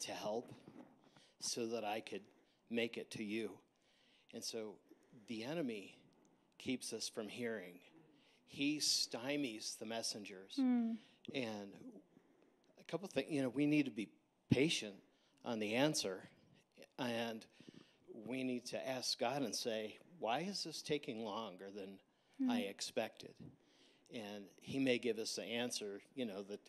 [0.00, 0.52] to help
[1.40, 2.22] so that I could
[2.70, 3.50] make it to you.
[4.32, 4.74] And so
[5.26, 5.96] the enemy
[6.60, 7.80] keeps us from hearing.
[8.46, 10.54] He stymies the messengers.
[10.56, 10.92] Hmm.
[11.34, 11.72] And
[12.78, 14.08] a couple things, you know, we need to be
[14.50, 14.94] patient
[15.44, 16.28] on the answer.
[16.98, 17.44] And
[18.26, 21.98] we need to ask God and say, why is this taking longer than
[22.38, 22.50] hmm.
[22.50, 23.32] I expected?
[24.12, 26.60] And He may give us the answer, you know, that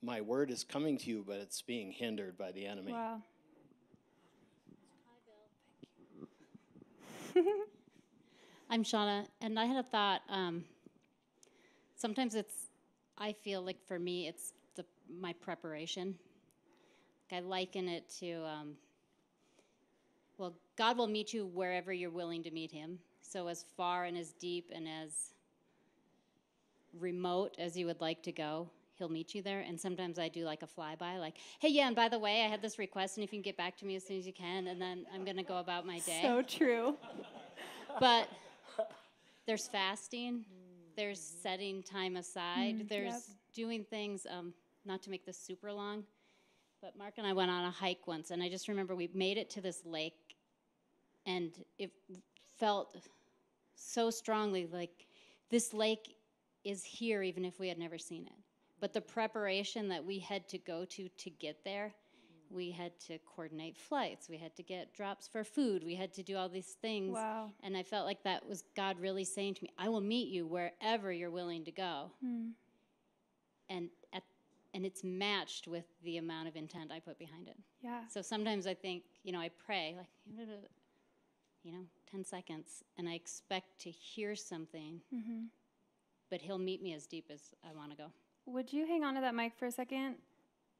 [0.00, 2.92] my word is coming to you, but it's being hindered by the enemy.
[2.92, 3.22] Wow.
[8.70, 10.20] I'm Shauna, and I had a thought.
[10.28, 10.62] Um,
[11.96, 12.68] sometimes it's,
[13.16, 16.14] I feel like for me, it's the my preparation.
[17.30, 18.74] Like I liken it to, um,
[20.36, 22.98] well, God will meet you wherever you're willing to meet Him.
[23.22, 25.32] So as far and as deep and as
[26.98, 29.60] remote as you would like to go, He'll meet you there.
[29.60, 32.48] And sometimes I do like a flyby, like, hey, yeah, and by the way, I
[32.48, 34.32] had this request, and if you can get back to me as soon as you
[34.34, 36.96] can, and then I'm gonna go about my day So true.
[37.98, 38.28] but
[39.48, 40.44] there's fasting
[40.98, 42.80] there's setting time aside.
[42.80, 43.36] Mm, there's yep.
[43.54, 44.26] doing things.
[44.28, 44.52] Um,
[44.84, 46.02] not to make this super long,
[46.82, 49.38] but Mark and I went on a hike once, and I just remember we made
[49.38, 50.36] it to this lake,
[51.24, 51.92] and it
[52.58, 52.96] felt
[53.76, 55.06] so strongly like
[55.50, 56.16] this lake
[56.64, 58.38] is here, even if we had never seen it.
[58.80, 61.94] But the preparation that we had to go to to get there,
[62.50, 66.22] we had to coordinate flights, we had to get drops for food, we had to
[66.22, 67.14] do all these things.
[67.14, 67.50] Wow.
[67.62, 70.46] And I felt like that was God really saying to me, I will meet you
[70.46, 72.10] wherever you're willing to go.
[72.22, 72.48] Hmm.
[73.68, 74.22] And at,
[74.74, 77.56] and it's matched with the amount of intent I put behind it.
[77.82, 78.00] Yeah.
[78.08, 80.08] So sometimes I think, you know, I pray like,
[81.62, 85.44] you know, 10 seconds, and I expect to hear something, Mm-hmm.
[86.30, 88.06] but he'll meet me as deep as I want to go.
[88.46, 90.14] Would you hang on to that mic for a second?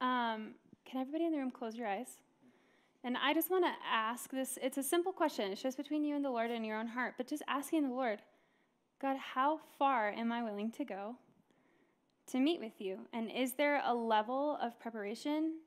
[0.00, 0.54] Um,
[0.88, 2.16] can everybody in the room close your eyes?
[3.04, 4.58] And I just want to ask this.
[4.62, 5.52] It's a simple question.
[5.52, 7.14] It's just between you and the Lord and your own heart.
[7.16, 8.20] But just asking the Lord,
[9.00, 11.16] God, how far am I willing to go
[12.32, 13.00] to meet with you?
[13.12, 15.58] And is there a level of preparation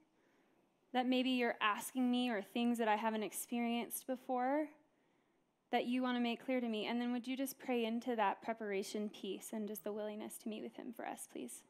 [0.94, 4.68] that maybe you're asking me or things that I haven't experienced before
[5.72, 6.88] that you want to make clear to me?
[6.88, 10.50] And then would you just pray into that preparation piece and just the willingness to
[10.50, 11.62] meet with Him for us, please?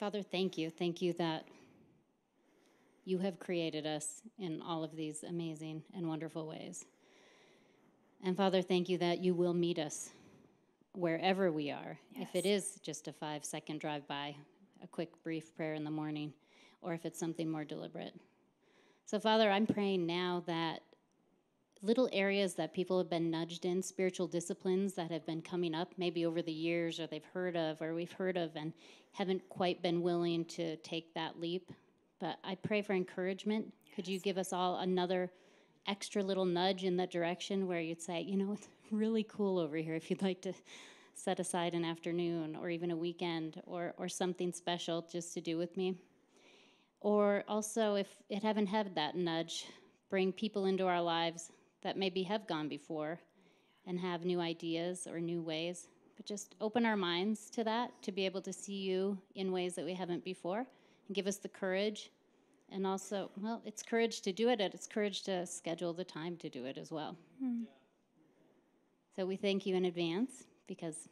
[0.00, 0.70] Father, thank you.
[0.70, 1.44] Thank you that
[3.04, 6.86] you have created us in all of these amazing and wonderful ways.
[8.24, 10.08] And Father, thank you that you will meet us
[10.92, 11.98] wherever we are.
[12.14, 14.34] If it is just a five second drive by,
[14.82, 16.32] a quick brief prayer in the morning,
[16.80, 18.14] or if it's something more deliberate.
[19.04, 20.80] So, Father, I'm praying now that
[21.82, 25.92] little areas that people have been nudged in, spiritual disciplines that have been coming up
[25.96, 28.72] maybe over the years or they've heard of or we've heard of and
[29.12, 31.72] haven't quite been willing to take that leap.
[32.20, 33.72] But I pray for encouragement.
[33.94, 35.30] Could you give us all another
[35.86, 39.76] extra little nudge in that direction where you'd say, you know, it's really cool over
[39.76, 40.52] here if you'd like to
[41.14, 45.56] set aside an afternoon or even a weekend or, or something special just to do
[45.56, 45.94] with me?
[47.00, 49.66] Or also, if it haven't had that nudge,
[50.10, 51.50] bring people into our lives
[51.82, 53.20] that maybe have gone before
[53.86, 55.88] and have new ideas or new ways.
[56.16, 59.74] But just open our minds to that, to be able to see you in ways
[59.74, 60.66] that we haven't before,
[61.06, 62.10] and give us the courage.
[62.70, 66.36] And also, well, it's courage to do it, and it's courage to schedule the time
[66.36, 67.16] to do it as well.
[67.42, 67.62] Hmm.
[69.16, 71.08] So we thank you in advance because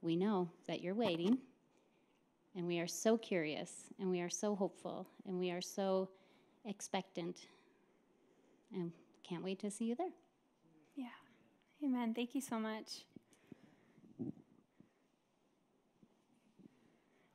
[0.00, 1.38] we know that you're waiting.
[2.56, 6.08] And we are so curious, and we are so hopeful, and we are so
[6.64, 7.48] expectant.
[8.72, 8.92] And
[9.26, 10.12] can't wait to see you there.
[10.94, 11.06] Yeah.
[11.82, 12.14] Amen.
[12.14, 13.04] Thank you so much.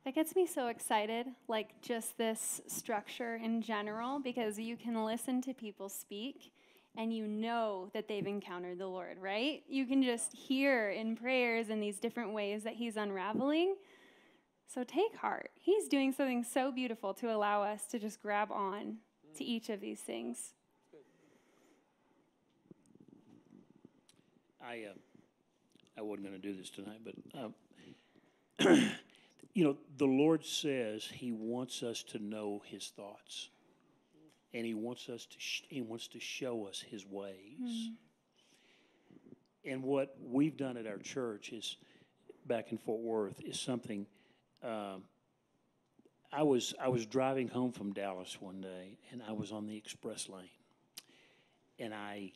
[0.04, 5.42] That gets me so excited, like just this structure in general, because you can listen
[5.42, 6.52] to people speak
[6.96, 9.62] and you know that they've encountered the Lord, right?
[9.68, 13.76] You can just hear in prayers in these different ways that He's unraveling.
[14.66, 15.50] So take heart.
[15.54, 18.96] He's doing something so beautiful to allow us to just grab on
[19.36, 20.54] to each of these things.
[24.62, 24.92] I, uh,
[25.98, 27.54] I wasn't going to do this tonight, but, um,
[29.54, 33.48] you know, the Lord says He wants us to know His thoughts,
[34.52, 37.90] and He wants us to sh- He wants to show us His ways.
[39.64, 41.76] And what we've done at our church is,
[42.46, 44.06] back in Fort Worth, is something.
[44.62, 45.04] Um,
[46.32, 49.76] I was I was driving home from Dallas one day, and I was on the
[49.76, 50.48] express lane,
[51.78, 52.32] and I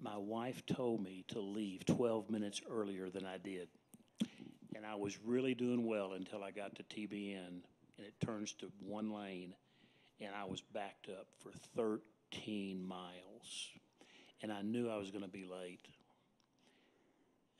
[0.00, 3.68] my wife told me to leave 12 minutes earlier than I did.
[4.74, 7.62] And I was really doing well until I got to TBN
[7.98, 9.54] and it turns to one lane
[10.20, 13.70] and I was backed up for 13 miles.
[14.40, 15.88] And I knew I was going to be late.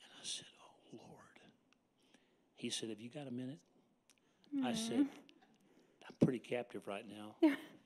[0.02, 1.18] And I said, Oh Lord.
[2.54, 3.58] He said, Have you got a minute?
[4.64, 6.08] I said, mm-hmm.
[6.08, 7.48] I'm pretty captive right now.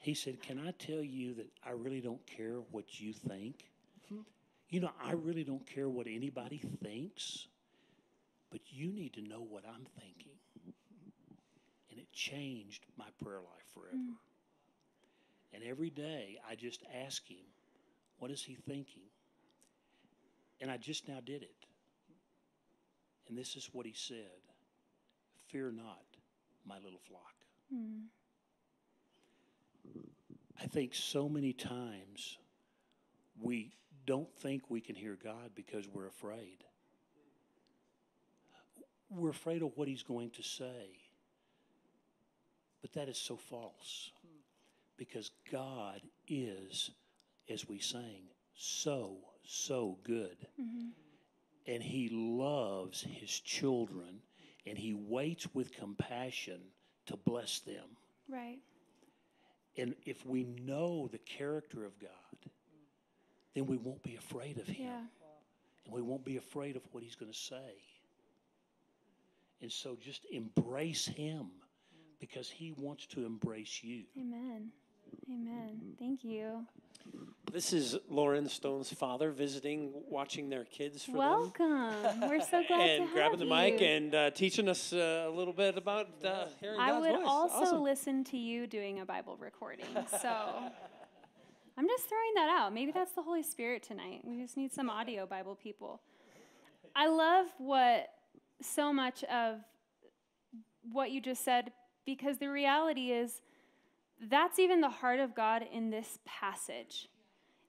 [0.00, 3.68] He said, Can I tell you that I really don't care what you think?
[4.08, 4.20] Hmm.
[4.70, 7.46] You know, I really don't care what anybody thinks,
[8.50, 10.38] but you need to know what I'm thinking.
[11.90, 13.94] And it changed my prayer life forever.
[13.94, 14.12] Hmm.
[15.52, 17.44] And every day I just ask him,
[18.18, 19.02] What is he thinking?
[20.62, 21.66] And I just now did it.
[23.28, 24.40] And this is what he said
[25.48, 26.04] Fear not,
[26.66, 27.34] my little flock.
[27.70, 28.06] Hmm.
[30.62, 32.38] I think so many times
[33.40, 33.72] we
[34.06, 36.64] don't think we can hear God because we're afraid.
[39.08, 40.98] We're afraid of what He's going to say.
[42.82, 44.10] But that is so false
[44.96, 46.90] because God is
[47.48, 48.22] as we sang,
[48.54, 50.36] so, so good.
[50.60, 50.88] Mm-hmm.
[51.66, 54.20] And He loves His children
[54.66, 56.60] and He waits with compassion
[57.06, 57.96] to bless them.
[58.28, 58.58] Right.
[59.80, 62.10] And if we know the character of God,
[63.54, 64.86] then we won't be afraid of Him.
[64.86, 65.00] Yeah.
[65.86, 67.80] And we won't be afraid of what He's going to say.
[69.62, 71.46] And so just embrace Him
[72.18, 74.02] because He wants to embrace you.
[74.18, 74.70] Amen.
[75.30, 75.94] Amen.
[75.98, 76.66] Thank you.
[77.52, 81.18] This is Lauren Stone's father visiting, watching their kids for them.
[81.18, 82.20] Welcome.
[82.28, 85.76] We're so glad and grabbing the mic and uh, teaching us uh, a little bit
[85.76, 87.82] about uh, hearing I God's would also Awesome.
[87.82, 89.86] listen to you doing a Bible recording.
[90.20, 90.28] So
[91.76, 92.72] I'm just throwing that out.
[92.72, 94.20] Maybe that's the Holy Spirit tonight.
[94.22, 96.02] We just need some audio Bible people.
[96.94, 98.10] I love what
[98.62, 99.58] so much of
[100.92, 101.72] what you just said
[102.06, 103.40] because the reality is
[104.28, 107.08] that's even the heart of God in this passage.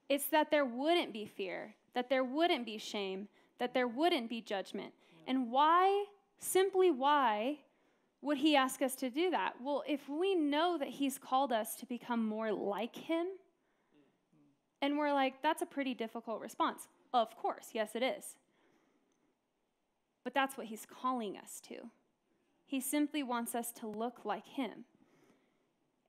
[0.10, 3.28] It's that there wouldn't be fear, that there wouldn't be shame,
[3.60, 4.94] that there wouldn't be judgment.
[5.28, 6.06] And why,
[6.40, 7.60] simply why,
[8.22, 9.54] would he ask us to do that?
[9.62, 13.28] Well, if we know that he's called us to become more like him,
[14.82, 16.88] and we're like, that's a pretty difficult response.
[17.14, 18.36] Of course, yes, it is.
[20.24, 21.76] But that's what he's calling us to.
[22.66, 24.86] He simply wants us to look like him.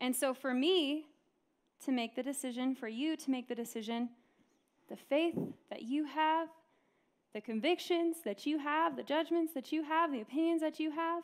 [0.03, 1.07] And so for me
[1.85, 4.11] to make the decision, for you to make the decision,
[4.91, 5.37] the faith
[5.71, 6.49] that you have,
[7.33, 11.23] the convictions that you have, the judgments that you have, the opinions that you have,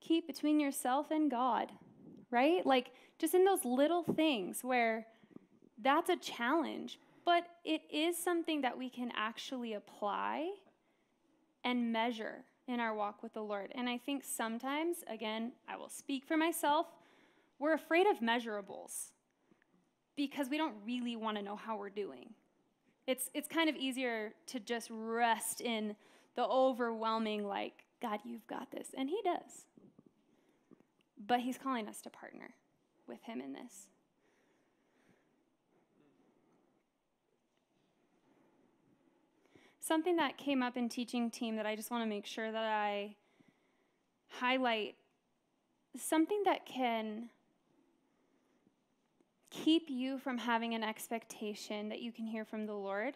[0.00, 1.70] keep between yourself and God,
[2.30, 2.64] right?
[2.64, 5.06] Like just in those little things where
[5.82, 10.48] that's a challenge, but it is something that we can actually apply
[11.62, 13.70] and measure in our walk with the Lord.
[13.74, 16.86] And I think sometimes, again, I will speak for myself,
[17.58, 19.12] we're afraid of measurables
[20.16, 22.30] because we don't really want to know how we're doing.
[23.06, 25.96] It's, it's kind of easier to just rest in
[26.36, 28.88] the overwhelming, like, God, you've got this.
[28.96, 29.66] And He does.
[31.26, 32.54] But He's calling us to partner
[33.06, 33.88] with Him in this.
[39.80, 42.64] Something that came up in teaching team that I just want to make sure that
[42.64, 43.16] I
[44.28, 44.96] highlight
[45.96, 47.28] something that can
[49.54, 53.14] keep you from having an expectation that you can hear from the Lord.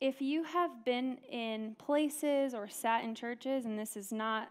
[0.00, 4.48] If you have been in places or sat in churches, and this is not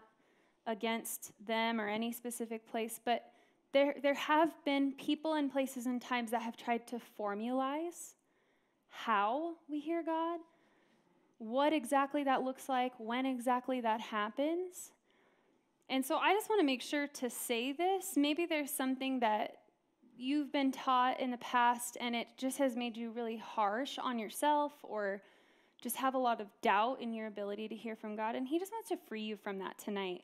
[0.66, 3.32] against them or any specific place, but
[3.72, 8.14] there, there have been people and places and times that have tried to formalize
[8.88, 10.40] how we hear God,
[11.38, 14.90] what exactly that looks like, when exactly that happens.
[15.90, 18.12] And so I just want to make sure to say this.
[18.16, 19.56] Maybe there's something that
[20.16, 24.16] you've been taught in the past and it just has made you really harsh on
[24.16, 25.20] yourself or
[25.82, 28.36] just have a lot of doubt in your ability to hear from God.
[28.36, 30.22] And He just wants to free you from that tonight.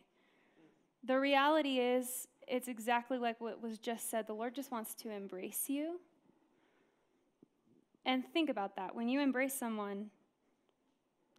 [1.03, 4.29] The reality is, it's exactly like what was just said.
[4.29, 5.99] The Lord just wants to embrace you.
[8.05, 8.95] And think about that.
[8.95, 10.11] When you embrace someone,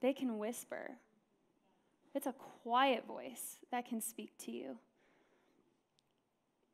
[0.01, 0.97] they can whisper.
[2.17, 4.79] It's a quiet voice that can speak to you.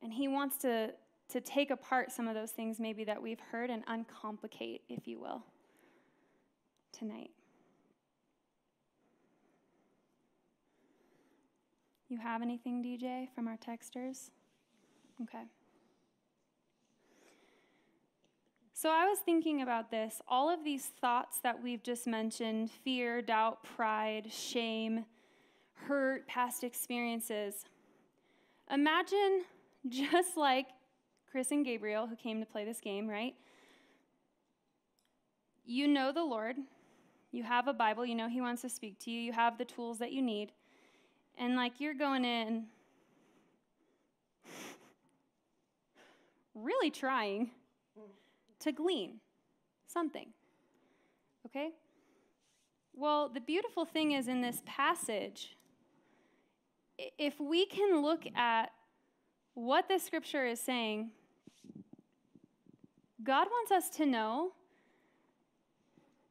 [0.01, 0.91] And he wants to,
[1.27, 5.19] to take apart some of those things maybe that we've heard and uncomplicate, if you
[5.19, 5.43] will,
[6.97, 7.31] tonight.
[12.07, 14.29] You have anything, DJ, from our texters?
[15.23, 15.43] Okay.
[18.73, 20.21] So I was thinking about this.
[20.25, 25.03] All of these thoughts that we've just mentioned fear, doubt, pride, shame,
[25.87, 27.65] hurt, past experiences.
[28.71, 29.43] Imagine
[29.89, 30.67] just like
[31.29, 33.35] Chris and Gabriel, who came to play this game, right?
[35.65, 36.57] You know the Lord.
[37.31, 38.05] You have a Bible.
[38.05, 39.19] You know He wants to speak to you.
[39.19, 40.51] You have the tools that you need.
[41.37, 42.65] And like you're going in,
[46.53, 47.49] really trying
[48.59, 49.19] to glean
[49.87, 50.27] something.
[51.45, 51.71] Okay?
[52.93, 55.55] Well, the beautiful thing is in this passage,
[56.97, 58.71] if we can look at
[59.53, 61.11] what the scripture is saying,
[63.23, 64.51] God wants us to know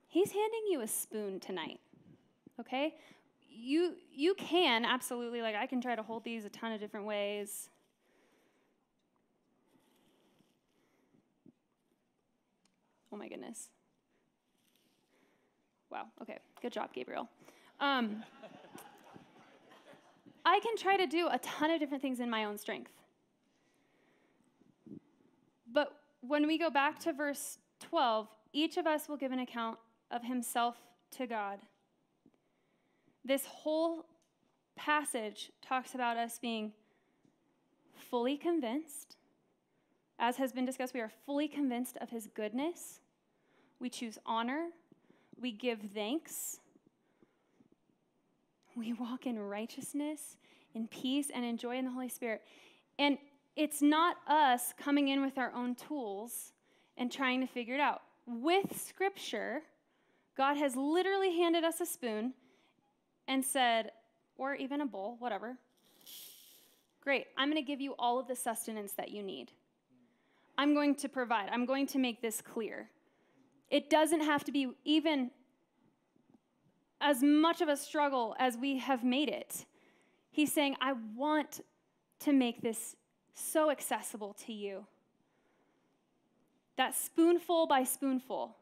[0.09, 1.81] He's handing you a spoon tonight.
[2.61, 2.95] Okay?
[3.49, 7.07] You you can absolutely like I can try to hold these a ton of different
[7.07, 7.71] ways.
[13.11, 13.69] Oh my goodness.
[15.91, 16.07] Wow.
[16.21, 16.39] Okay.
[16.61, 17.29] Good job, Gabriel.
[17.81, 18.23] Um,
[20.45, 22.93] I can try to do a ton of different things in my own strength.
[25.73, 29.79] But when we go back to verse 12, each of us will give an account
[30.11, 30.77] of himself
[31.13, 31.59] to God.
[33.25, 34.07] This whole
[34.77, 36.73] passage talks about us being
[37.95, 39.17] fully convinced.
[40.19, 43.01] As has been discussed, we are fully convinced of his goodness.
[43.79, 44.69] We choose honor.
[45.41, 46.59] We give thanks.
[48.75, 50.37] We walk in righteousness,
[50.75, 52.43] in peace, and in joy in the Holy Spirit.
[52.99, 53.19] And
[53.57, 56.53] it's not us coming in with our own tools
[56.97, 58.03] and trying to figure it out.
[58.27, 59.63] With Scripture,
[60.37, 62.33] God has literally handed us a spoon
[63.29, 63.91] and said,
[64.37, 65.57] or even a bowl, whatever.
[67.03, 69.53] Great, I'm going to give you all of the sustenance that you need.
[70.57, 72.89] I'm going to provide, I'm going to make this clear.
[73.71, 75.31] It doesn't have to be even
[77.03, 79.67] as much of a struggle as we have made it.
[80.31, 81.61] He's saying, I want
[82.21, 82.97] to make this
[83.35, 84.87] so accessible to you.
[86.77, 88.57] That spoonful by spoonful,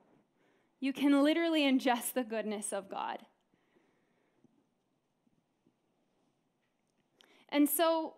[0.80, 3.18] you can literally ingest the goodness of God.
[7.50, 8.14] And so,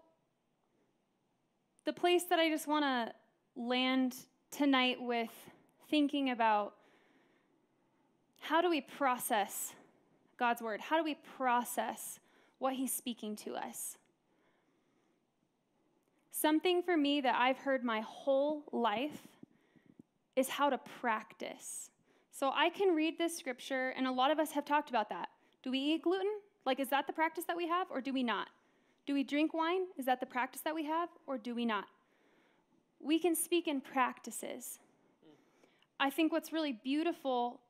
[1.84, 3.12] the place that I just want to
[3.60, 4.14] land
[4.50, 5.30] tonight with
[5.90, 6.74] thinking about
[8.40, 9.74] how do we process
[10.42, 10.80] God's word?
[10.80, 12.18] How do we process
[12.58, 13.96] what He's speaking to us?
[16.32, 19.28] Something for me that I've heard my whole life
[20.34, 21.90] is how to practice.
[22.32, 25.28] So I can read this scripture, and a lot of us have talked about that.
[25.62, 26.32] Do we eat gluten?
[26.66, 28.48] Like, is that the practice that we have, or do we not?
[29.06, 29.82] Do we drink wine?
[29.96, 31.84] Is that the practice that we have, or do we not?
[32.98, 34.80] We can speak in practices.
[36.00, 37.60] I think what's really beautiful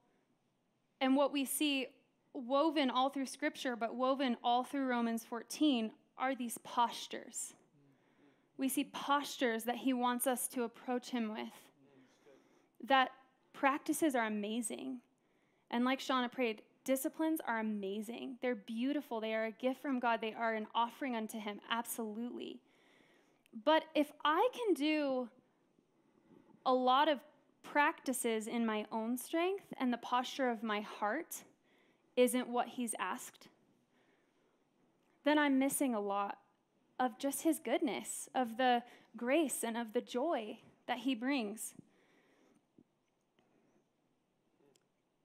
[1.02, 1.88] and what we see
[2.34, 7.54] woven all through Scripture, but woven all through Romans 14, are these postures.
[8.56, 11.70] We see postures that He wants us to approach Him with.
[12.84, 13.10] That
[13.52, 14.98] practices are amazing.
[15.70, 18.36] And like Shauna prayed, disciplines are amazing.
[18.42, 19.20] They're beautiful.
[19.20, 20.20] They are a gift from God.
[20.20, 22.60] They are an offering unto Him, absolutely.
[23.64, 25.28] But if I can do
[26.64, 27.18] a lot of
[27.62, 31.44] practices in my own strength and the posture of my heart
[32.16, 33.48] isn't what He's asked,
[35.24, 36.38] then I'm missing a lot
[36.98, 38.82] of just His goodness, of the
[39.16, 41.74] grace, and of the joy that He brings.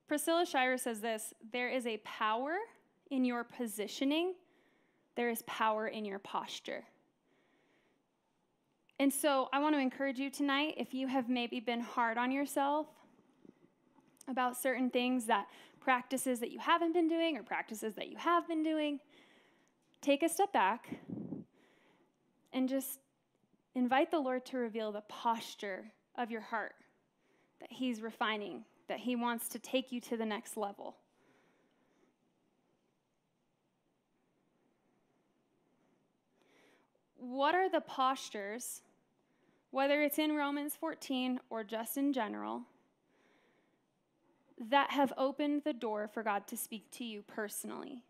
[0.08, 2.56] Priscilla Shirer says this there is a power
[3.12, 4.34] in your positioning,
[5.16, 6.84] there is power in your posture.
[9.00, 12.32] And so I want to encourage you tonight if you have maybe been hard on
[12.32, 12.88] yourself
[14.28, 15.46] about certain things that
[15.88, 19.00] practices that you haven't been doing or practices that you have been doing,
[20.02, 20.98] take a step back
[22.52, 23.00] and just
[23.74, 25.86] invite the Lord to reveal the posture
[26.18, 26.76] of your heart
[27.62, 30.98] that He's refining, that He wants to take you to the next level.
[37.16, 38.82] What are the postures,
[39.72, 42.64] whether it's in Romans 14 or just in general,
[44.70, 48.04] that have opened the door for God to speak to you personally?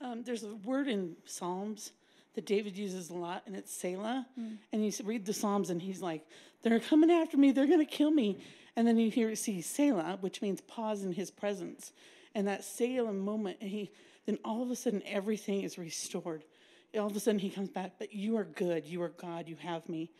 [0.00, 1.92] Um, there's a word in Psalms
[2.34, 4.26] that David uses a lot, and it's Selah.
[4.38, 4.56] Mm.
[4.72, 6.26] And you read the Psalms, and he's like,
[6.62, 7.52] "They're coming after me.
[7.52, 8.38] They're going to kill me."
[8.76, 11.92] And then you hear see Selah, which means pause in His presence,
[12.34, 13.90] and that Selah moment, and he
[14.26, 16.44] then all of a sudden everything is restored.
[16.96, 18.86] All of a sudden he comes back, but you are good.
[18.86, 19.48] You are God.
[19.48, 20.10] You have me.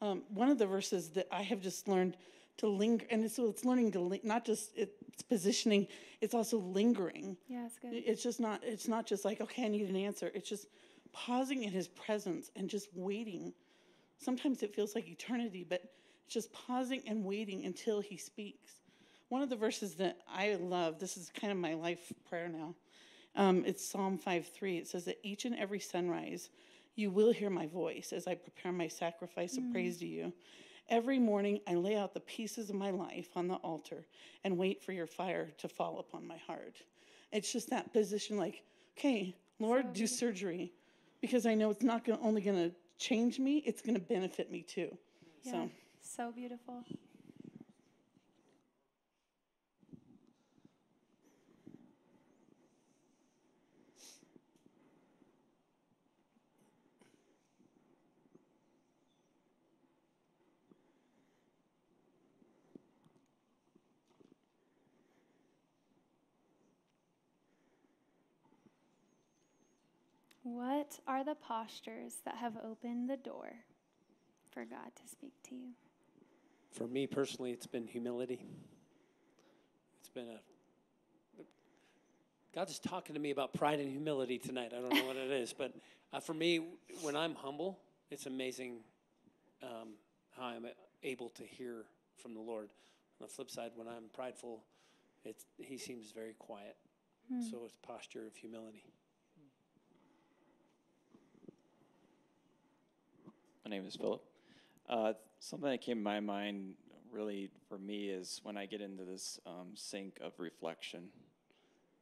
[0.00, 2.16] Um, one of the verses that I have just learned
[2.58, 5.86] to linger, and so it's learning to li- not just it's positioning,
[6.20, 7.36] it's also lingering.
[7.48, 7.92] Yeah, it's good.
[7.92, 8.60] It's just not.
[8.62, 10.30] It's not just like okay, I need an answer.
[10.34, 10.66] It's just
[11.12, 13.52] pausing in His presence and just waiting.
[14.18, 15.82] Sometimes it feels like eternity, but
[16.24, 18.72] it's just pausing and waiting until He speaks.
[19.28, 20.98] One of the verses that I love.
[20.98, 22.74] This is kind of my life prayer now.
[23.36, 24.78] Um, it's Psalm 5 3.
[24.78, 26.50] It says that each and every sunrise,
[26.96, 29.72] you will hear my voice as I prepare my sacrifice of mm.
[29.72, 30.32] praise to you.
[30.88, 34.06] Every morning, I lay out the pieces of my life on the altar
[34.42, 36.78] and wait for your fire to fall upon my heart.
[37.32, 38.64] It's just that position like,
[38.98, 40.72] okay, Lord, do surgery
[41.20, 44.50] because I know it's not gonna, only going to change me, it's going to benefit
[44.50, 44.96] me too.
[45.44, 45.70] Yeah, so,
[46.00, 46.84] so beautiful.
[70.60, 73.50] What are the postures that have opened the door
[74.50, 75.68] for God to speak to you?
[76.70, 78.44] For me personally, it's been humility.
[79.98, 81.42] It's been a.
[82.54, 84.72] God's talking to me about pride and humility tonight.
[84.76, 85.72] I don't know what it is, but
[86.12, 86.60] uh, for me,
[87.00, 87.78] when I'm humble,
[88.10, 88.80] it's amazing
[89.62, 89.94] um,
[90.36, 90.66] how I'm
[91.02, 91.86] able to hear
[92.18, 92.68] from the Lord.
[93.18, 94.62] On the flip side, when I'm prideful,
[95.24, 96.76] it's, He seems very quiet.
[97.50, 98.84] So it's posture of humility.
[103.64, 104.22] My name is Philip.
[104.88, 106.74] Uh, something that came to my mind
[107.12, 111.08] really for me is when I get into this um, sink of reflection.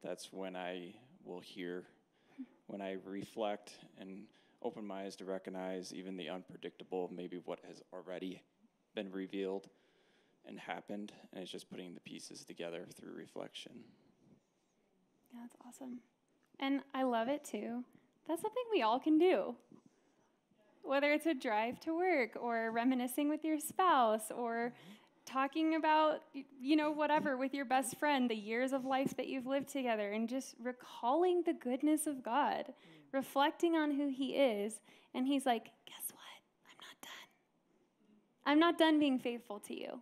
[0.03, 0.95] That's when I
[1.25, 1.85] will hear,
[2.69, 4.25] when I reflect and
[4.63, 8.41] open my eyes to recognize even the unpredictable, maybe what has already
[8.95, 9.69] been revealed
[10.47, 13.73] and happened, and it's just putting the pieces together through reflection.
[15.33, 15.99] Yeah, that's awesome.
[16.61, 17.85] And I love it too.
[18.29, 19.57] That's something we all can do.
[20.89, 24.73] Whether it's a drive to work or reminiscing with your spouse or
[25.27, 29.47] talking about, you know, whatever with your best friend, the years of life that you've
[29.47, 32.73] lived together, and just recalling the goodness of God,
[33.13, 34.81] reflecting on who He is.
[35.15, 36.41] And He's like, guess what?
[36.71, 37.29] I'm not done.
[38.47, 40.01] I'm not done being faithful to you.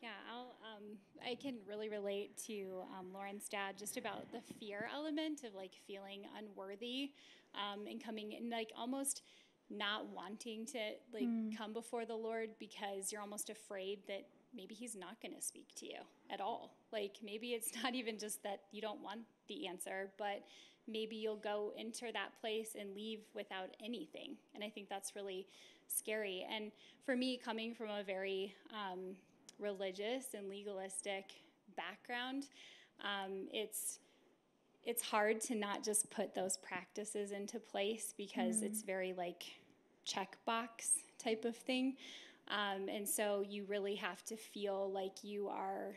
[0.00, 0.54] Yeah, I'll,
[0.92, 5.54] um, I can really relate to um, Lauren's dad just about the fear element of
[5.54, 7.12] like feeling unworthy
[7.54, 9.22] um, and coming in, like almost
[9.70, 10.78] not wanting to
[11.12, 15.40] like come before the Lord because you're almost afraid that maybe He's not going to
[15.40, 15.98] speak to you
[16.30, 16.74] at all.
[16.92, 20.42] Like maybe it's not even just that you don't want the answer, but
[20.88, 24.36] maybe you'll go enter that place and leave without anything.
[24.54, 25.46] And I think that's really
[25.86, 26.46] scary.
[26.50, 26.72] And
[27.04, 29.16] for me, coming from a very um,
[29.62, 31.32] religious and legalistic
[31.76, 32.48] background,
[33.02, 33.98] um, it's
[34.84, 39.44] it's hard to not just put those practices into place because it's very like
[40.04, 41.94] checkbox type of thing.
[42.48, 45.96] Um, and so you really have to feel like you are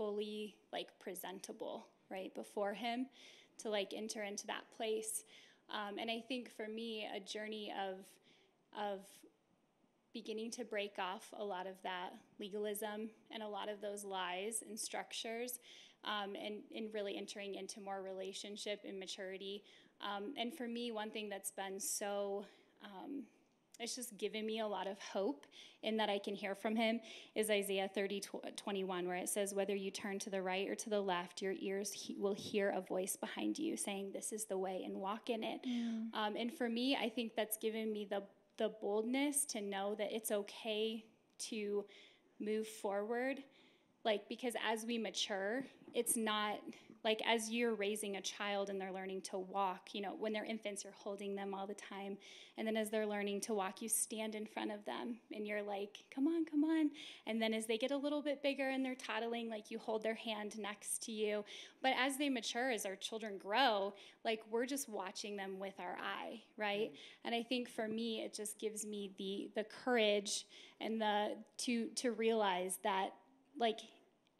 [0.00, 3.06] fully like presentable right before him
[3.58, 5.24] to like enter into that place
[5.70, 7.96] um, and i think for me a journey of
[8.78, 9.00] of
[10.12, 12.10] beginning to break off a lot of that
[12.40, 15.60] legalism and a lot of those lies and structures
[16.04, 19.62] um, and, and really entering into more relationship and maturity
[20.00, 22.44] um, and for me one thing that's been so
[22.82, 23.24] um,
[23.80, 25.46] it's just given me a lot of hope
[25.82, 27.00] in that I can hear from him
[27.34, 28.22] is Isaiah 30,
[28.56, 31.54] 21, where it says, Whether you turn to the right or to the left, your
[31.58, 35.30] ears he- will hear a voice behind you saying, This is the way, and walk
[35.30, 35.60] in it.
[36.12, 38.22] Um, and for me, I think that's given me the,
[38.58, 41.04] the boldness to know that it's okay
[41.38, 41.86] to
[42.40, 43.42] move forward.
[44.04, 45.64] Like, because as we mature,
[45.94, 46.58] it's not
[47.04, 50.44] like as you're raising a child and they're learning to walk, you know, when they're
[50.44, 52.18] infants, you're holding them all the time.
[52.58, 55.62] And then as they're learning to walk, you stand in front of them and you're
[55.62, 56.90] like, come on, come on.
[57.26, 60.02] And then as they get a little bit bigger and they're toddling, like you hold
[60.02, 61.44] their hand next to you.
[61.82, 63.94] But as they mature, as our children grow,
[64.24, 66.92] like we're just watching them with our eye, right?
[66.92, 66.96] Mm.
[67.24, 70.46] And I think for me, it just gives me the the courage
[70.80, 73.10] and the to to realize that
[73.58, 73.80] like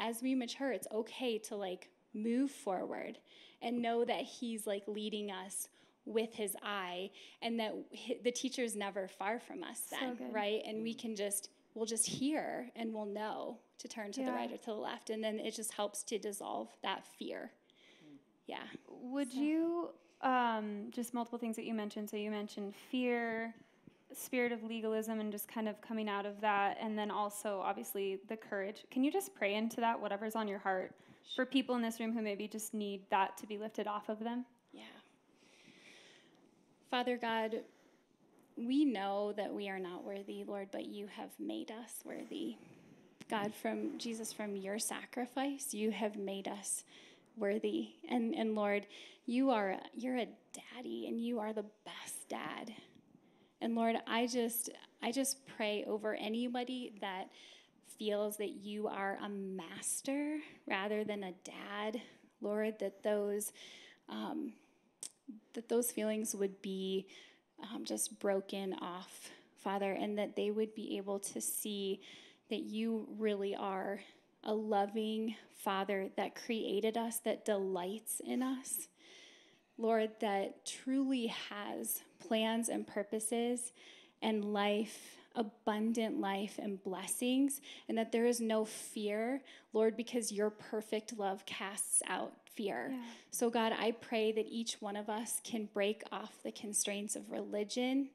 [0.01, 3.19] as we mature, it's okay to like move forward
[3.63, 5.69] and know that He's like leading us
[6.05, 7.11] with His eye
[7.43, 7.75] and that
[8.25, 10.33] the teacher's never far from us then, good.
[10.33, 10.63] right?
[10.67, 14.53] And we can just, we'll just hear and we'll know to turn to the right
[14.53, 15.11] or to the left.
[15.11, 17.53] And then it just helps to dissolve that fear.
[18.47, 18.65] Yeah.
[18.89, 19.91] Would you
[20.23, 22.11] um, just multiple things that you mentioned?
[22.11, 23.55] So you mentioned fear,
[24.13, 28.19] spirit of legalism, and just kind of coming out of that, and then also obviously
[28.29, 28.85] the courage.
[28.91, 30.93] Can you just pray into that, whatever's on your heart,
[31.37, 34.21] for people in this room who maybe just need that to be lifted off of
[34.21, 34.45] them?
[34.73, 34.83] Yeah.
[36.91, 37.61] Father God,
[38.57, 42.57] we know that we are not worthy, Lord, but you have made us worthy.
[43.29, 46.85] God, from Jesus, from your sacrifice, you have made us
[47.37, 47.91] worthy.
[48.09, 48.87] And and Lord,
[49.27, 50.29] you are you're a
[50.75, 52.73] daddy and you are the best dad.
[53.61, 54.71] And Lord, I just
[55.03, 57.29] I just pray over anybody that
[58.01, 62.01] feels that you are a master rather than a dad,
[62.41, 63.53] Lord, that those
[64.09, 64.55] um,
[65.53, 67.07] that those feelings would be
[67.63, 69.29] um, just broken off,
[69.63, 72.01] Father, and that they would be able to see
[72.49, 74.01] that you really are
[74.45, 78.89] a loving Father that created us, that delights in us.
[79.77, 83.73] Lord, that truly has plans and purposes
[84.23, 90.51] and life abundant life and blessings, and that there is no fear, Lord, because your
[90.51, 92.91] perfect love casts out fear.
[92.93, 92.99] Yeah.
[93.31, 97.31] So, God, I pray that each one of us can break off the constraints of
[97.31, 98.11] religion.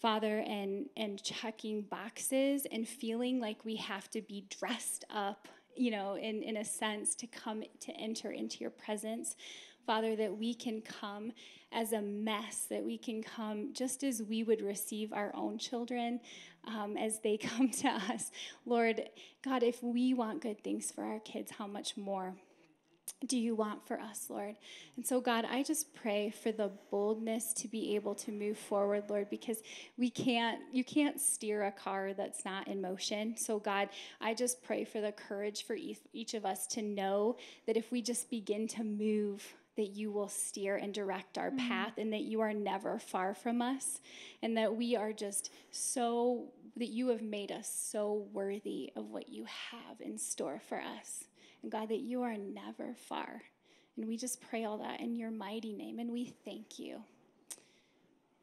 [0.00, 5.90] Father, and, and checking boxes and feeling like we have to be dressed up, you
[5.90, 9.34] know, in, in a sense to come to enter into your presence.
[9.84, 11.32] Father, that we can come
[11.72, 16.20] as a mess, that we can come just as we would receive our own children
[16.66, 18.30] um, as they come to us.
[18.66, 19.08] Lord,
[19.42, 22.34] God, if we want good things for our kids, how much more?
[23.26, 24.56] do you want for us, Lord?
[24.96, 29.04] And so, God, I just pray for the boldness to be able to move forward,
[29.08, 29.62] Lord, because
[29.96, 33.36] we can't, you can't steer a car that's not in motion.
[33.36, 33.88] So, God,
[34.20, 37.90] I just pray for the courage for each, each of us to know that if
[37.90, 41.68] we just begin to move, that you will steer and direct our Mm-hmm.
[41.68, 44.00] path and that you are never far from us
[44.42, 49.28] and that we are just so that you have made us so worthy of what
[49.30, 51.24] you have in store for us
[51.62, 53.40] and god that you are never far
[53.96, 57.00] and we just pray all that in your mighty name and we thank you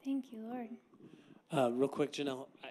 [0.04, 0.68] Thank you, Lord.
[1.52, 2.68] Uh, real quick, Janelle, I,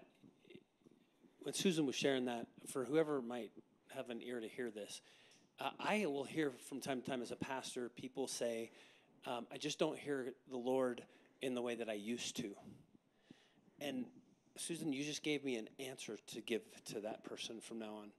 [1.42, 3.50] when Susan was sharing that, for whoever might
[3.92, 5.00] have an ear to hear this,
[5.60, 8.70] uh, I will hear from time to time as a pastor people say,
[9.26, 11.02] um, I just don't hear the Lord
[11.42, 12.54] in the way that I used to.
[13.80, 14.04] And
[14.56, 18.10] Susan, you just gave me an answer to give to that person from now on.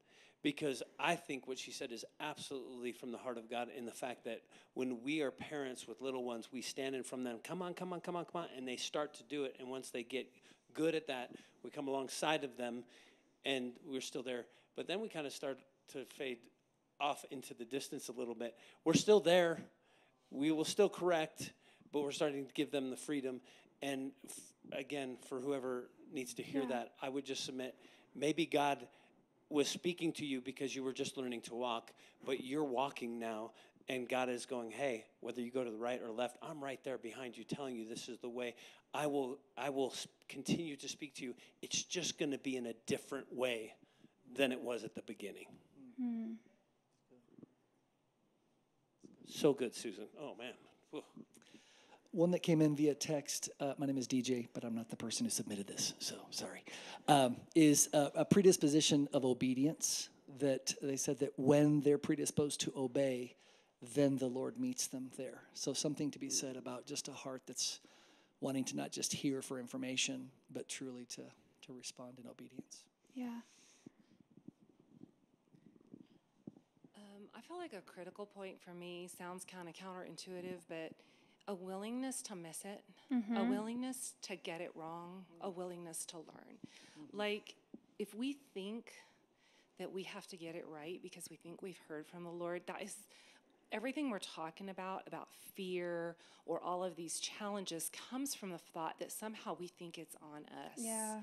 [0.44, 3.92] Because I think what she said is absolutely from the heart of God in the
[3.92, 4.42] fact that
[4.76, 7.94] when we are parents with little ones, we stand in from them, come on, come
[7.94, 9.56] on, come on, come on, and they start to do it.
[9.60, 10.32] And once they get
[10.76, 11.32] good at that,
[11.64, 12.84] we come alongside of them
[13.44, 14.46] and we're still there.
[14.76, 15.58] But then we kind of start
[15.94, 16.38] to fade
[17.00, 18.56] off into the distance a little bit.
[18.84, 19.60] We're still there.
[20.32, 21.52] We will still correct,
[21.92, 23.42] but we're starting to give them the freedom.
[23.82, 26.68] And f- again, for whoever needs to hear Yeah.
[26.70, 27.76] that, I would just submit
[28.16, 28.88] maybe God
[29.50, 31.92] was speaking to you because you were just learning to walk,
[32.26, 33.52] but you're walking now.
[33.88, 36.84] And God is going, hey, whether you go to the right or left, I'm right
[36.84, 38.56] there behind you, telling you this is the way.
[38.96, 39.94] I will, I will
[40.28, 41.36] continue to speak to you.
[41.62, 43.76] It's just going to be in a different way
[44.36, 45.46] than it was at the beginning.
[46.02, 46.32] Hmm.
[49.28, 50.06] So good, Susan.
[50.20, 50.54] Oh man.
[50.92, 51.04] Whew.
[52.12, 54.96] One that came in via text, uh, my name is DJ, but I'm not the
[54.96, 56.64] person who submitted this, so sorry,
[57.10, 60.08] um, is a, a predisposition of obedience
[60.40, 63.36] that they said that when they're predisposed to obey,
[63.94, 65.42] then the Lord meets them there.
[65.54, 67.82] So something to be said about just a heart that's
[68.40, 71.22] wanting to not just hear for information, but truly to,
[71.64, 72.84] to respond in obedience.
[73.14, 73.40] Yeah.
[76.96, 80.92] Um, I feel like a critical point for me sounds kind of counterintuitive, but
[81.48, 83.50] a willingness to miss it, a Mhm.
[83.50, 86.58] willingness to get it wrong, a willingness to learn.
[87.12, 87.56] Like,
[88.00, 88.94] if we think
[89.78, 92.66] that we have to get it right because we think we've heard from the Lord,
[92.66, 92.96] that is
[93.72, 96.16] everything we're talking about, about fear
[96.46, 100.46] or all of these challenges, comes from the thought that somehow we think it's on
[100.46, 101.22] us Yeah.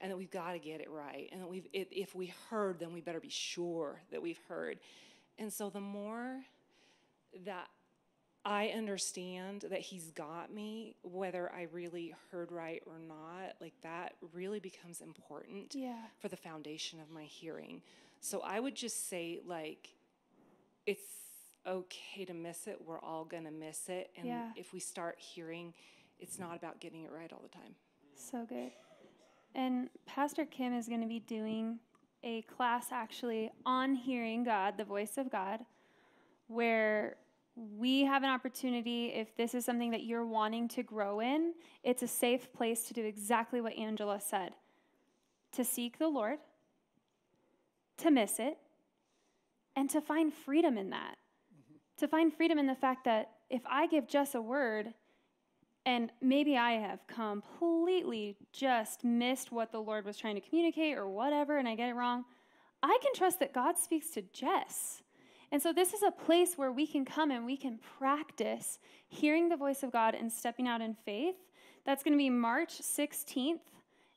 [0.00, 2.78] and that we've got to get it right and that we've if, if we heard
[2.80, 4.80] then we better be sure that we've heard
[5.42, 6.40] and so the more
[7.44, 7.68] that
[8.44, 14.14] i understand that he's got me whether i really heard right or not like that
[14.32, 15.96] really becomes important Yeah.
[16.20, 17.82] for the foundation of my hearing
[18.20, 19.88] so i would just say like
[20.86, 21.00] it's
[21.66, 24.50] okay to miss it we're all going to miss it and Yeah.
[24.56, 25.74] if we start hearing
[26.18, 27.74] it's not about getting it right all the time
[28.16, 28.70] So good.
[29.54, 31.78] And Pastor Kim is going to be doing
[32.24, 35.60] a class actually on hearing God, the voice of God,
[36.46, 37.16] where
[37.56, 41.52] we have an opportunity, if this is something that you're wanting to grow in,
[41.82, 44.52] it's a safe place to do exactly what Angela said
[45.52, 46.38] to seek the Lord,
[47.98, 48.56] to miss it,
[49.76, 51.16] and to find freedom in that.
[51.54, 51.76] Mm-hmm.
[51.98, 54.94] To find freedom in the fact that if I give just a word,
[55.84, 61.08] and maybe I have completely just missed what the Lord was trying to communicate or
[61.08, 62.24] whatever, and I get it wrong.
[62.82, 65.02] I can trust that God speaks to Jess.
[65.50, 68.78] And so, this is a place where we can come and we can practice
[69.08, 71.36] hearing the voice of God and stepping out in faith.
[71.84, 73.58] That's going to be March 16th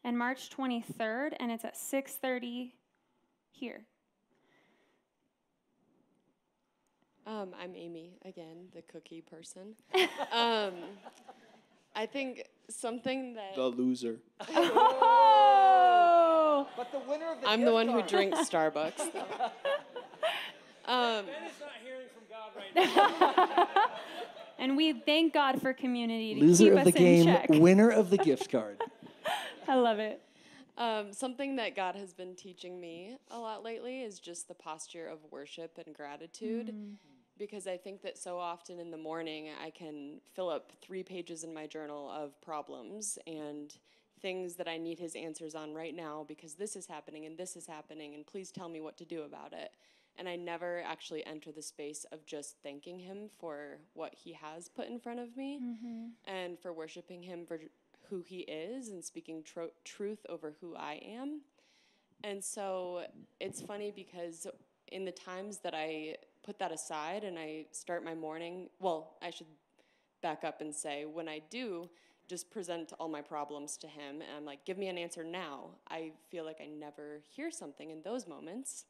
[0.03, 2.71] and March 23rd, and it's at 6:30
[3.51, 3.85] here.
[7.27, 9.73] Um, I'm Amy again, the cookie person.
[10.31, 10.73] um,
[11.95, 14.17] I think something that The loser.
[15.37, 16.67] Oh!
[16.75, 19.11] But the winner of the I'm the one who drinks Starbucks.
[19.13, 19.25] Though.
[20.91, 21.25] Um,
[24.57, 27.49] And we thank God for community to Loser keep of us the game, in check.
[27.49, 28.81] winner of the gift card.
[29.67, 30.21] I love it.
[30.77, 35.07] Um, something that God has been teaching me a lot lately is just the posture
[35.07, 36.67] of worship and gratitude.
[36.73, 36.93] Mm.
[37.37, 41.43] Because I think that so often in the morning, I can fill up three pages
[41.43, 43.73] in my journal of problems and
[44.21, 47.57] things that I need His answers on right now because this is happening and this
[47.57, 49.71] is happening, and please tell me what to do about it.
[50.17, 54.69] And I never actually enter the space of just thanking Him for what He has
[54.69, 56.11] put in front of me Mhm.
[56.23, 57.59] and for worshiping Him for
[58.09, 61.41] who He is and speaking tro- truth over who I am.
[62.23, 63.05] And so
[63.41, 64.47] it's funny because
[64.87, 66.15] in the times that I
[66.45, 69.47] put that aside and I start my morning, well, I should
[70.21, 71.89] back up and say when I do
[72.27, 75.69] just present all my problems to him and I'm like, give me an answer now,
[75.89, 78.85] I feel like I never hear something in those moments.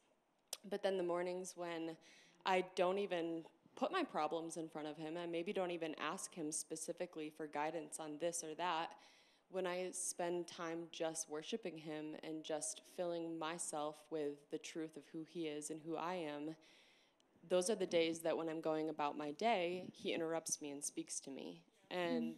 [0.68, 1.96] But then the mornings when
[2.44, 3.44] I don't even
[3.74, 7.46] put my problems in front of him and maybe don't even ask him specifically for
[7.46, 8.90] guidance on this or that,
[9.50, 15.02] when I spend time just worshiping him and just filling myself with the truth of
[15.12, 16.56] who he is and who I am,
[17.48, 20.82] those are the days that when I'm going about my day, he interrupts me and
[20.82, 21.62] speaks to me.
[21.90, 22.34] And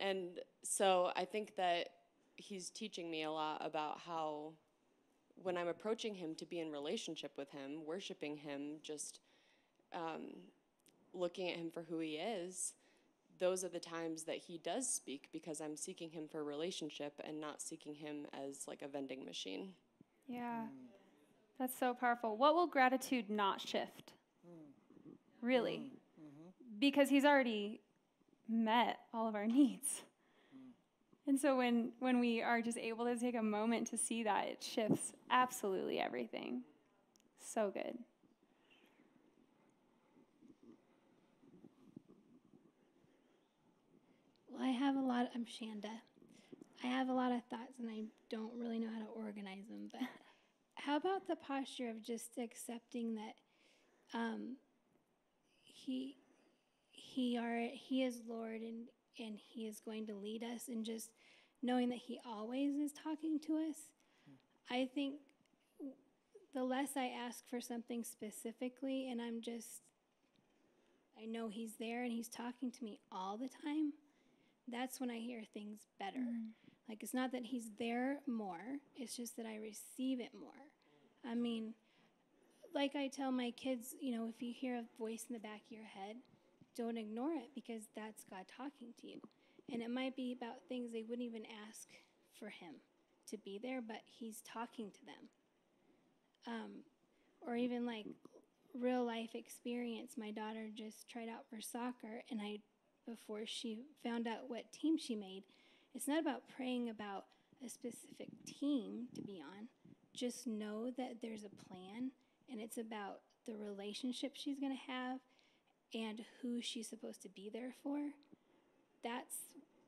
[0.00, 1.88] and so I think that
[2.36, 4.52] he's teaching me a lot about how
[5.36, 9.20] when I'm approaching him to be in relationship with him, worshiping him, just
[9.92, 10.30] um,
[11.12, 12.74] looking at him for who he is,
[13.38, 17.20] those are the times that he does speak because I'm seeking him for a relationship
[17.24, 19.70] and not seeking him as like a vending machine.
[20.28, 20.66] Yeah.
[21.58, 22.36] That's so powerful.
[22.36, 24.12] What will gratitude not shift?
[25.44, 25.76] Really?
[25.76, 26.78] Mm, mm-hmm.
[26.78, 27.80] Because he's already
[28.48, 30.02] met all of our needs.
[31.26, 34.46] And so when when we are just able to take a moment to see that,
[34.46, 36.62] it shifts absolutely everything.
[37.42, 37.98] So good.
[44.50, 45.30] Well, I have a lot.
[45.34, 45.90] I'm Shanda.
[46.82, 49.88] I have a lot of thoughts, and I don't really know how to organize them.
[49.90, 50.02] But
[50.84, 53.34] how about the posture of just accepting that
[54.18, 54.56] um,
[55.62, 56.16] he
[56.90, 61.10] he are he is Lord, and and he is going to lead us, and just
[61.62, 63.76] knowing that he always is talking to us.
[64.70, 65.16] I think
[66.54, 69.82] the less I ask for something specifically, and I'm just
[71.20, 73.92] I know he's there and he's talking to me all the time
[74.68, 76.18] that's when I hear things better.
[76.88, 80.50] Like it's not that he's there more, it's just that I receive it more.
[81.28, 81.74] I mean,
[82.74, 85.62] like I tell my kids, you know, if you hear a voice in the back
[85.66, 86.16] of your head,
[86.76, 89.20] don't ignore it because that's God talking to you.
[89.72, 91.88] And it might be about things they wouldn't even ask
[92.38, 92.74] for him
[93.30, 95.28] to be there, but he's talking to them.
[96.46, 96.70] Um,
[97.40, 98.06] or even like
[98.78, 100.14] real life experience.
[100.16, 102.58] My daughter just tried out for soccer, and I
[103.06, 105.44] before she found out what team she made.
[105.94, 107.26] It's not about praying about
[107.64, 109.68] a specific team to be on.
[110.14, 112.10] Just know that there's a plan
[112.50, 115.18] and it's about the relationship she's going to have
[115.92, 117.98] and who she's supposed to be there for.
[119.02, 119.36] That's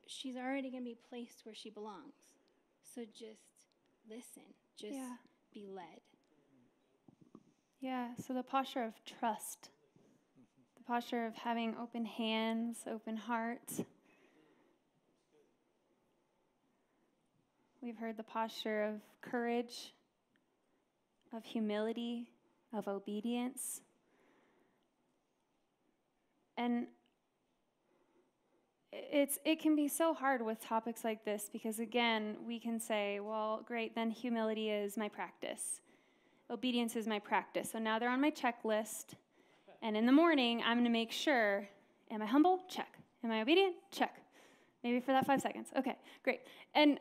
[0.05, 2.13] she's already going to be placed where she belongs.
[2.95, 3.41] So just
[4.09, 4.43] listen,
[4.79, 5.15] just Yeah.
[5.53, 6.01] be led.
[7.79, 9.69] Yeah, so the posture of trust,
[10.77, 13.71] the posture of having open hands, open heart.
[17.81, 19.93] We've heard the posture of courage,
[21.33, 22.29] of humility,
[22.73, 23.81] of obedience.
[26.57, 26.87] And
[28.91, 33.19] it's it can be so hard with topics like this because again, we can say,
[33.19, 35.81] well, great, then humility is my practice
[36.49, 37.71] obedience is my practice.
[37.71, 39.15] So now they're on my checklist.
[39.81, 41.67] And in the morning, I'm going to make sure
[42.09, 42.59] am I humble?
[42.69, 42.97] Check.
[43.23, 43.75] Am I obedient?
[43.91, 44.15] Check.
[44.87, 45.67] Maybe for that five seconds.
[45.77, 46.39] Okay, great.
[46.73, 46.97] And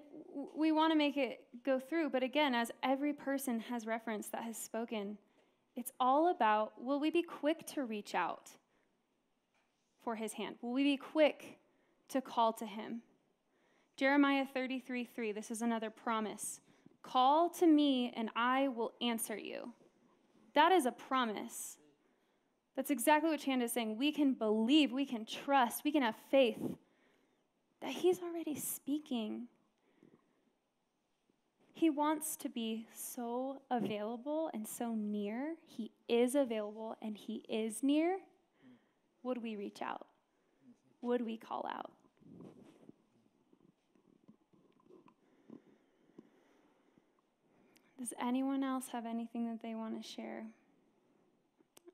[0.57, 2.11] we want to make it go through.
[2.11, 5.19] But again, as every person has referenced that has spoken,
[5.77, 8.51] it's all about will we be quick to reach out
[10.03, 10.57] for his hand?
[10.63, 11.61] Will we be quick
[12.09, 13.03] to call to him?
[13.97, 16.59] Jeremiah 33 3, this is another promise.
[17.05, 19.73] Call to me and I will answer you.
[20.55, 21.77] That is a promise.
[22.75, 23.97] That's exactly what Chanda is saying.
[23.97, 26.59] We can believe, we can trust, we can have faith
[27.81, 29.49] that He's already speaking.
[31.73, 35.57] He wants to be so available and so near.
[35.67, 38.19] He is available and He is near.
[39.23, 40.07] Would we reach out?
[41.03, 41.93] Would we call out?
[47.99, 50.45] Does anyone else have anything that they want to share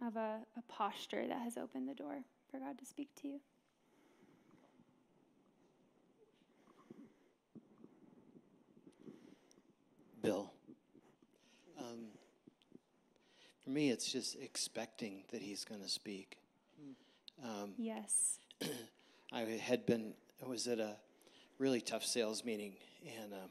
[0.07, 2.19] of a, a posture that has opened the door
[2.51, 3.41] for God to speak to you?
[10.23, 10.53] Bill.
[11.79, 12.07] Um,
[13.65, 16.39] for me, it's just expecting that he's going to speak.
[17.43, 18.39] Um, Yes.
[19.33, 20.15] I had been,
[20.45, 20.97] I was at a
[21.59, 22.75] really tough sales meeting,
[23.21, 23.51] and um,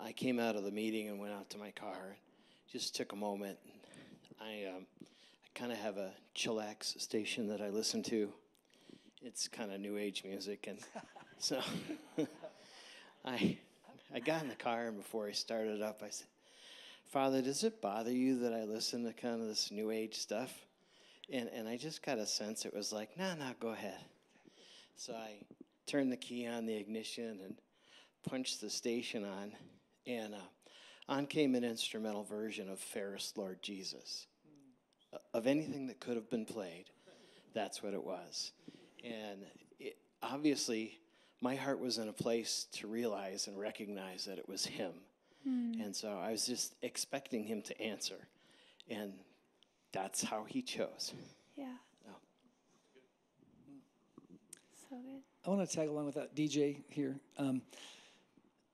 [0.00, 2.16] I came out of the meeting and went out to my car.
[2.70, 3.58] Just took a moment.
[4.40, 8.32] I, um, I kind of have a chillax station that I listen to.
[9.22, 10.78] It's kind of new age music, and
[11.38, 11.60] so
[13.24, 13.58] I,
[14.12, 16.28] I got in the car, and before I started up, I said,
[17.06, 20.52] "Father, does it bother you that I listen to kind of this new age stuff?"
[21.30, 24.00] And and I just got a sense it was like, "No, no, go ahead."
[24.96, 25.38] So I
[25.86, 27.56] turned the key on the ignition and
[28.24, 29.52] punched the station on,
[30.06, 30.38] and uh,
[31.08, 34.26] on came an instrumental version of Fairest Lord Jesus.
[35.12, 36.86] Uh, Of anything that could have been played,
[37.54, 38.52] that's what it was.
[39.04, 39.46] And
[39.78, 40.98] it, obviously,
[41.40, 44.92] my heart was in a place to realize and recognize that it was Him.
[45.44, 45.80] Hmm.
[45.80, 48.28] And so I was just expecting Him to answer.
[48.90, 49.12] And
[49.92, 51.12] that's how He chose.
[51.56, 51.66] Yeah.
[52.08, 52.16] Oh.
[54.90, 55.22] So good.
[55.46, 57.16] I want to tag along with that DJ here.
[57.38, 57.62] Um,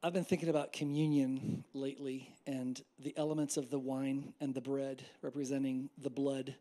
[0.03, 5.03] I've been thinking about communion lately and the elements of the wine and the bread
[5.23, 6.55] representing the blood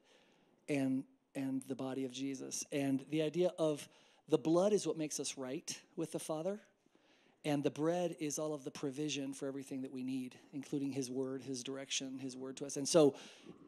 [0.70, 1.04] and
[1.36, 2.64] and the body of Jesus.
[2.72, 3.88] And the idea of
[4.30, 6.60] the blood is what makes us right with the Father,
[7.46, 11.12] and the bread is all of the provision for everything that we need, including His
[11.12, 12.78] word, His direction, His word to us.
[12.78, 13.16] And so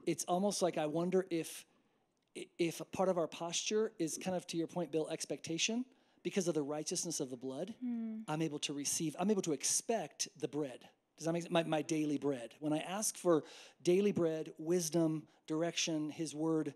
[0.06, 1.66] it's almost like I wonder if
[2.60, 5.86] if a part of our posture is kind of to your point, Bill, expectation
[6.22, 8.22] because of the righteousness of the blood, Hmm.
[8.28, 10.80] I'm able to receive, I'm able to expect the bread.
[11.18, 11.54] Does that make sense?
[11.54, 12.54] My, my daily bread.
[12.60, 13.44] When I ask for
[13.84, 16.74] daily bread, wisdom, direction, His word,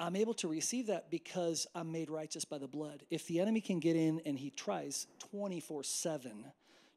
[0.00, 3.02] I'm able to receive that because I'm made righteous by the blood.
[3.10, 6.44] If the enemy can get in and he tries 24 7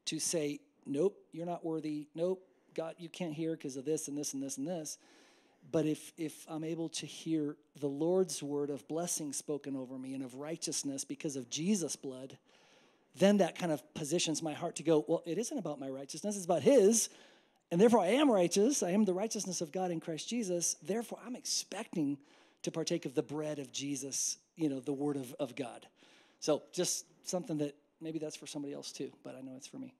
[0.06, 2.42] to say, nope, you're not worthy, nope,
[2.74, 4.98] God, you can't hear because of this and this and this and this.
[5.70, 10.14] But if, if I'm able to hear the Lord's word of blessing spoken over me
[10.14, 12.36] and of righteousness because of Jesus' blood,
[13.16, 16.36] then that kind of positions my heart to go, well, it isn't about my righteousness,
[16.36, 17.08] it's about His.
[17.70, 18.82] And therefore, I am righteous.
[18.82, 20.76] I am the righteousness of God in Christ Jesus.
[20.82, 22.18] Therefore, I'm expecting
[22.62, 25.86] to partake of the bread of Jesus, you know, the word of, of God.
[26.40, 29.78] So just something that maybe that's for somebody else too, but I know it's for
[29.78, 29.94] me.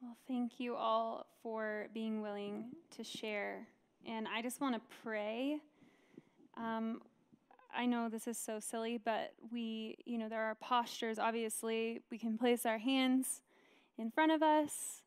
[0.00, 2.66] Well, thank you all for being willing
[2.96, 3.66] to share.
[4.06, 5.58] And I just want to pray.
[6.56, 7.02] Um,
[7.76, 11.18] I know this is so silly, but we, you know, there are postures.
[11.18, 13.40] Obviously, we can place our hands
[13.98, 15.02] in front of us.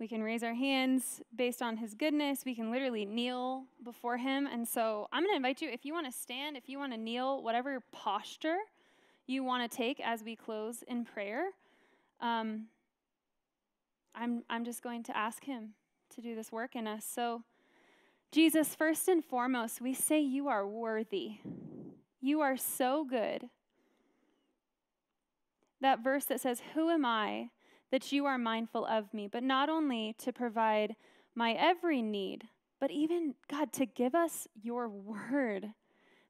[0.00, 2.44] We can raise our hands based on his goodness.
[2.44, 4.46] We can literally kneel before him.
[4.46, 6.92] And so I'm going to invite you, if you want to stand, if you want
[6.92, 8.56] to kneel, whatever posture
[9.26, 11.50] you want to take as we close in prayer.
[12.20, 12.66] Um,
[14.14, 15.74] I'm, I'm just going to ask him
[16.14, 17.04] to do this work in us.
[17.04, 17.42] So,
[18.32, 21.38] Jesus, first and foremost, we say you are worthy.
[22.20, 23.48] You are so good.
[25.80, 27.50] That verse that says, Who am I
[27.90, 29.28] that you are mindful of me?
[29.28, 30.96] But not only to provide
[31.34, 32.44] my every need,
[32.80, 35.72] but even, God, to give us your word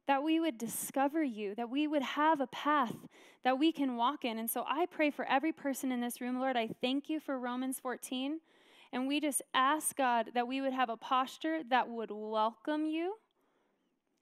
[0.06, 2.94] that we would discover you, that we would have a path
[3.42, 4.38] that we can walk in.
[4.38, 6.56] And so I pray for every person in this room, Lord.
[6.56, 8.40] I thank you for Romans 14.
[8.92, 13.14] And we just ask God that we would have a posture that would welcome you,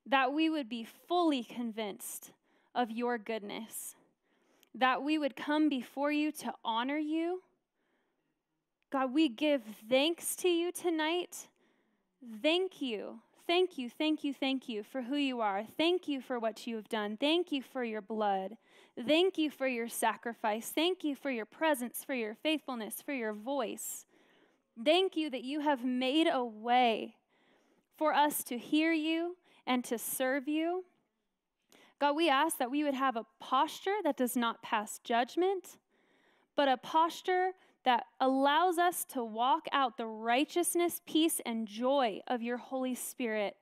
[0.07, 2.33] that we would be fully convinced
[2.75, 3.95] of your goodness,
[4.75, 7.43] that we would come before you to honor you.
[8.91, 11.49] God, we give thanks to you tonight.
[12.43, 15.65] Thank you Thank you, thank you, thank you for who you are.
[15.77, 17.17] Thank you for what you have done.
[17.17, 18.57] Thank you for your blood.
[19.07, 20.71] Thank you for your sacrifice.
[20.71, 24.07] Thank you for your presence, for your faithfulness, for your voice.
[24.83, 27.17] Thank you that you have made a way
[27.99, 30.85] for us to hear you and to serve you.
[32.03, 35.79] God, we ask that we would have a posture that does not pass judgment,
[36.57, 37.53] but a posture
[37.85, 43.55] that allows us to walk out the righteousness, peace, and joy of your Holy Spirit.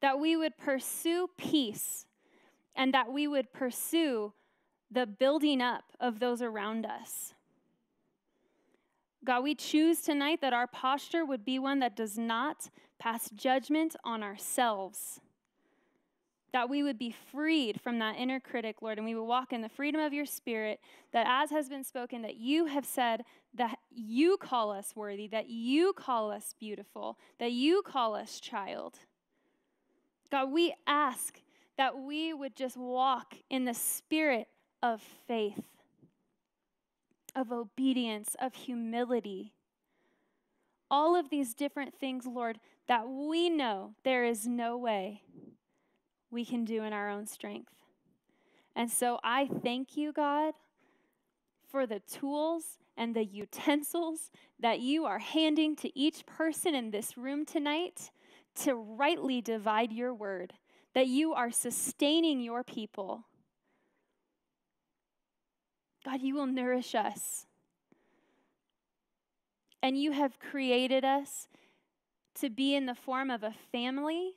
[0.00, 2.06] That we would pursue peace
[2.74, 4.32] and that we would pursue
[4.90, 7.34] the building up of those around us.
[9.26, 13.94] God, we choose tonight that our posture would be one that does not pass judgment
[14.04, 15.20] on ourselves.
[16.54, 19.60] That we would be freed from that inner critic, Lord, and we would walk in
[19.60, 20.80] the freedom of your spirit,
[21.12, 25.50] that as has been spoken, that you have said that you call us worthy, that
[25.50, 29.00] you call us beautiful, that you call us child.
[30.30, 31.42] God, we ask
[31.76, 34.48] that we would just walk in the spirit
[34.82, 35.64] of faith.
[37.36, 39.52] of obedience, of humility.
[40.90, 45.22] All of these different things, Lord, that we know there is no way
[46.34, 47.72] we can do in our own strength.
[48.76, 50.54] And so I thank you, God,
[51.70, 54.30] for the tools and the utensils
[54.60, 58.10] that you are handing to each person in this room tonight
[58.62, 60.54] to rightly divide your word,
[60.94, 63.24] that you are sustaining your people.
[66.04, 67.46] God, you will nourish us.
[69.82, 71.48] And you have created us
[72.36, 74.34] to be in the form of a family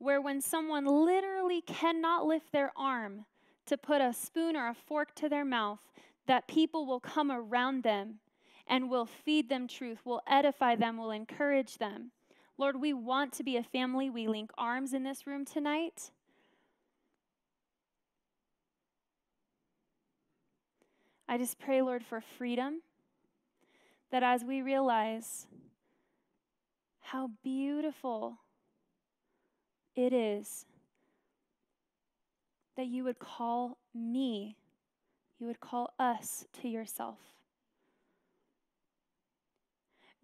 [0.00, 3.26] where when someone literally cannot lift their arm
[3.66, 5.78] to put a spoon or a fork to their mouth,
[6.26, 8.18] that people will come around them
[8.66, 12.10] and will feed them truth, will edify them, will encourage them.
[12.56, 14.08] Lord, we want to be a family.
[14.08, 16.10] We link arms in this room tonight.
[21.28, 22.82] I just pray, Lord, for freedom,
[24.10, 25.46] that as we realize
[27.00, 28.38] how beautiful
[29.96, 30.66] it is
[32.76, 34.56] that you would call me,
[35.38, 37.18] you would call us to yourself.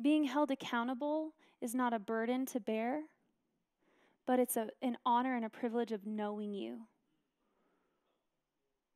[0.00, 3.02] Being held accountable is not a burden to bear,
[4.26, 6.80] but it's a, an honor and a privilege of knowing you.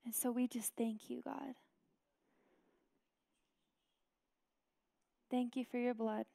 [0.04, 1.54] And so we just thank you, God.
[5.30, 6.26] Thank you for your blood.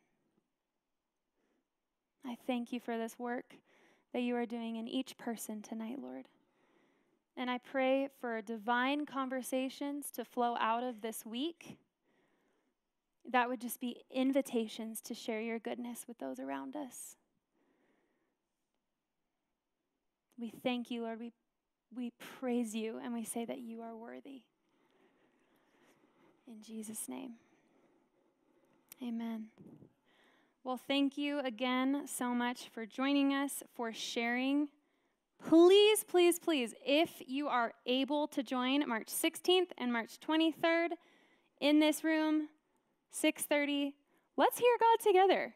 [2.26, 3.56] I thank you for this work
[4.16, 6.30] that you are doing in each person tonight, Lord.
[7.36, 11.78] And I pray for divine conversations to flow out of this week.
[13.30, 17.18] That would just be invitations to share your goodness with those around us.
[20.40, 21.20] We thank you, Lord.
[21.20, 21.34] We,
[21.94, 24.44] we praise you and we say that you are worthy.
[26.48, 27.34] In Jesus' name.
[29.04, 29.48] Amen.
[30.66, 34.70] Well, thank you again so much for joining us, for sharing.
[35.48, 40.94] Please, please, please, if you are able to join March 16th and March 23rd
[41.62, 42.50] in this room,
[43.12, 43.94] 6:30,
[44.38, 45.54] let's hear God together.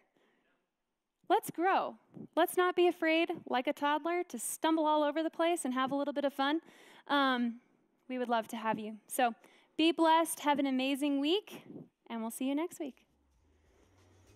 [1.28, 1.96] Let's grow.
[2.36, 5.92] Let's not be afraid, like a toddler, to stumble all over the place and have
[5.92, 6.62] a little bit of fun.
[7.08, 7.62] Um,
[8.08, 9.00] we would love to have you.
[9.08, 9.34] So
[9.76, 10.42] be blessed.
[10.42, 11.64] Have an amazing week,
[12.12, 13.09] and we'll see you next week.